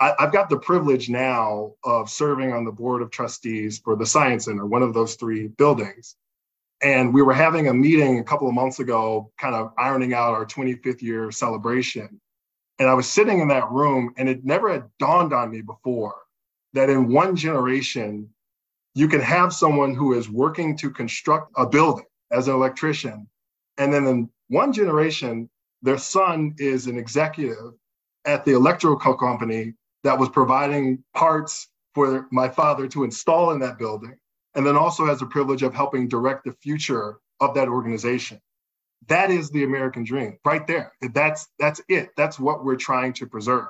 I, 0.00 0.14
have 0.18 0.32
got 0.32 0.48
the 0.48 0.58
privilege 0.58 1.10
now 1.10 1.74
of 1.84 2.08
serving 2.08 2.50
on 2.50 2.64
the 2.64 2.72
board 2.72 3.02
of 3.02 3.10
trustees 3.10 3.78
for 3.78 3.94
the 3.94 4.06
Science 4.06 4.46
Center, 4.46 4.64
one 4.66 4.82
of 4.82 4.94
those 4.94 5.16
three 5.16 5.48
buildings. 5.48 6.16
And 6.82 7.12
we 7.12 7.20
were 7.20 7.34
having 7.34 7.68
a 7.68 7.74
meeting 7.74 8.18
a 8.18 8.24
couple 8.24 8.48
of 8.48 8.54
months 8.54 8.80
ago, 8.80 9.30
kind 9.38 9.54
of 9.54 9.72
ironing 9.76 10.14
out 10.14 10.32
our 10.32 10.46
25th 10.46 11.02
year 11.02 11.30
celebration. 11.30 12.20
And 12.78 12.88
I 12.88 12.94
was 12.94 13.08
sitting 13.08 13.40
in 13.40 13.48
that 13.48 13.70
room, 13.70 14.14
and 14.16 14.30
it 14.30 14.46
never 14.46 14.72
had 14.72 14.88
dawned 14.98 15.34
on 15.34 15.50
me 15.50 15.60
before 15.60 16.16
that 16.72 16.88
in 16.88 17.12
one 17.12 17.36
generation, 17.36 18.30
you 18.94 19.08
can 19.08 19.20
have 19.20 19.52
someone 19.52 19.94
who 19.94 20.14
is 20.14 20.28
working 20.28 20.76
to 20.78 20.90
construct 20.90 21.52
a 21.56 21.66
building 21.66 22.04
as 22.30 22.48
an 22.48 22.54
electrician. 22.54 23.28
And 23.78 23.92
then 23.92 24.06
in 24.06 24.28
one 24.48 24.72
generation, 24.72 25.48
their 25.82 25.98
son 25.98 26.54
is 26.58 26.86
an 26.86 26.98
executive 26.98 27.72
at 28.24 28.44
the 28.44 28.52
electrical 28.52 29.14
company 29.14 29.74
that 30.04 30.18
was 30.18 30.28
providing 30.28 31.02
parts 31.14 31.68
for 31.94 32.26
my 32.30 32.48
father 32.48 32.86
to 32.88 33.04
install 33.04 33.50
in 33.52 33.58
that 33.60 33.78
building, 33.78 34.16
and 34.54 34.66
then 34.66 34.76
also 34.76 35.06
has 35.06 35.20
the 35.20 35.26
privilege 35.26 35.62
of 35.62 35.74
helping 35.74 36.08
direct 36.08 36.44
the 36.44 36.52
future 36.62 37.18
of 37.40 37.54
that 37.54 37.68
organization. 37.68 38.40
That 39.08 39.30
is 39.30 39.50
the 39.50 39.64
American 39.64 40.04
dream 40.04 40.38
right 40.44 40.66
there. 40.66 40.92
That's 41.12 41.48
that's 41.58 41.80
it. 41.88 42.10
That's 42.16 42.38
what 42.38 42.64
we're 42.64 42.76
trying 42.76 43.12
to 43.14 43.26
preserve. 43.26 43.68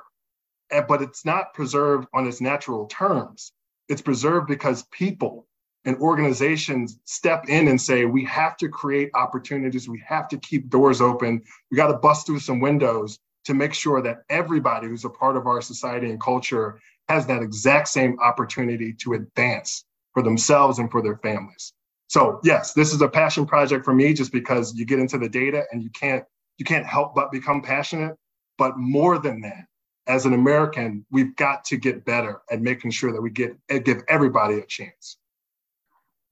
And, 0.69 0.85
but 0.87 1.01
it's 1.01 1.25
not 1.25 1.53
preserved 1.53 2.07
on 2.13 2.27
its 2.27 2.39
natural 2.39 2.85
terms. 2.87 3.51
It's 3.89 4.01
preserved 4.01 4.47
because 4.47 4.83
people 4.91 5.47
and 5.85 5.97
organizations 5.97 6.99
step 7.03 7.49
in 7.49 7.67
and 7.67 7.79
say, 7.79 8.05
we 8.05 8.23
have 8.25 8.55
to 8.57 8.69
create 8.69 9.09
opportunities. 9.15 9.89
We 9.89 10.01
have 10.07 10.27
to 10.29 10.37
keep 10.37 10.69
doors 10.69 11.01
open. 11.01 11.41
We 11.69 11.77
got 11.77 11.87
to 11.87 11.97
bust 11.97 12.25
through 12.25 12.39
some 12.39 12.61
windows 12.61 13.19
to 13.45 13.53
make 13.53 13.73
sure 13.73 14.01
that 14.01 14.23
everybody 14.29 14.87
who's 14.87 15.03
a 15.03 15.09
part 15.09 15.35
of 15.35 15.47
our 15.47 15.61
society 15.61 16.09
and 16.09 16.21
culture 16.21 16.79
has 17.09 17.25
that 17.27 17.41
exact 17.41 17.89
same 17.89 18.17
opportunity 18.21 18.93
to 18.93 19.13
advance 19.13 19.83
for 20.13 20.23
themselves 20.23 20.79
and 20.79 20.89
for 20.89 21.01
their 21.01 21.17
families. 21.17 21.73
So 22.07 22.39
yes, 22.43 22.73
this 22.73 22.93
is 22.93 23.01
a 23.01 23.09
passion 23.09 23.45
project 23.45 23.83
for 23.83 23.93
me 23.93 24.13
just 24.13 24.31
because 24.31 24.73
you 24.75 24.85
get 24.85 24.99
into 24.99 25.17
the 25.17 25.27
data 25.27 25.63
and 25.71 25.83
you 25.83 25.89
can't 25.89 26.23
you 26.57 26.65
can't 26.65 26.85
help 26.85 27.15
but 27.15 27.31
become 27.31 27.61
passionate. 27.61 28.15
But 28.57 28.77
more 28.77 29.17
than 29.17 29.41
that, 29.41 29.65
as 30.07 30.25
an 30.25 30.33
American, 30.33 31.05
we've 31.11 31.35
got 31.35 31.63
to 31.65 31.77
get 31.77 32.05
better 32.05 32.41
at 32.51 32.61
making 32.61 32.91
sure 32.91 33.11
that 33.11 33.21
we 33.21 33.29
get 33.29 33.55
eh, 33.69 33.79
give 33.79 34.03
everybody 34.07 34.59
a 34.59 34.65
chance. 34.65 35.17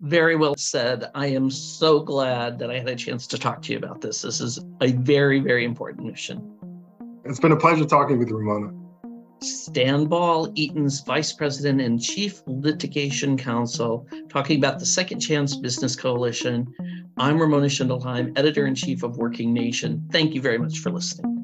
Very 0.01 0.35
well 0.35 0.55
said. 0.55 1.11
I 1.13 1.27
am 1.27 1.49
so 1.51 1.99
glad 1.99 2.57
that 2.59 2.71
I 2.71 2.79
had 2.79 2.89
a 2.89 2.95
chance 2.95 3.27
to 3.27 3.37
talk 3.37 3.61
to 3.63 3.71
you 3.71 3.77
about 3.77 4.01
this. 4.01 4.23
This 4.23 4.41
is 4.41 4.59
a 4.81 4.91
very, 4.93 5.39
very 5.39 5.63
important 5.63 6.07
mission. 6.07 6.57
It's 7.23 7.39
been 7.39 7.51
a 7.51 7.57
pleasure 7.57 7.85
talking 7.85 8.17
with 8.17 8.29
you, 8.29 8.37
Ramona. 8.37 8.73
Stan 9.43 10.05
Ball, 10.05 10.51
Eaton's 10.55 11.01
Vice 11.01 11.33
President 11.33 11.81
and 11.81 12.01
Chief 12.01 12.41
Litigation 12.47 13.37
Counsel, 13.37 14.07
talking 14.29 14.57
about 14.57 14.79
the 14.79 14.85
Second 14.85 15.19
Chance 15.19 15.57
Business 15.57 15.95
Coalition. 15.95 16.67
I'm 17.17 17.39
Ramona 17.39 17.67
Schindelheim, 17.67 18.37
Editor 18.37 18.65
in 18.65 18.75
Chief 18.75 19.03
of 19.03 19.17
Working 19.17 19.53
Nation. 19.53 20.07
Thank 20.11 20.33
you 20.33 20.41
very 20.41 20.57
much 20.57 20.79
for 20.79 20.91
listening. 20.91 21.40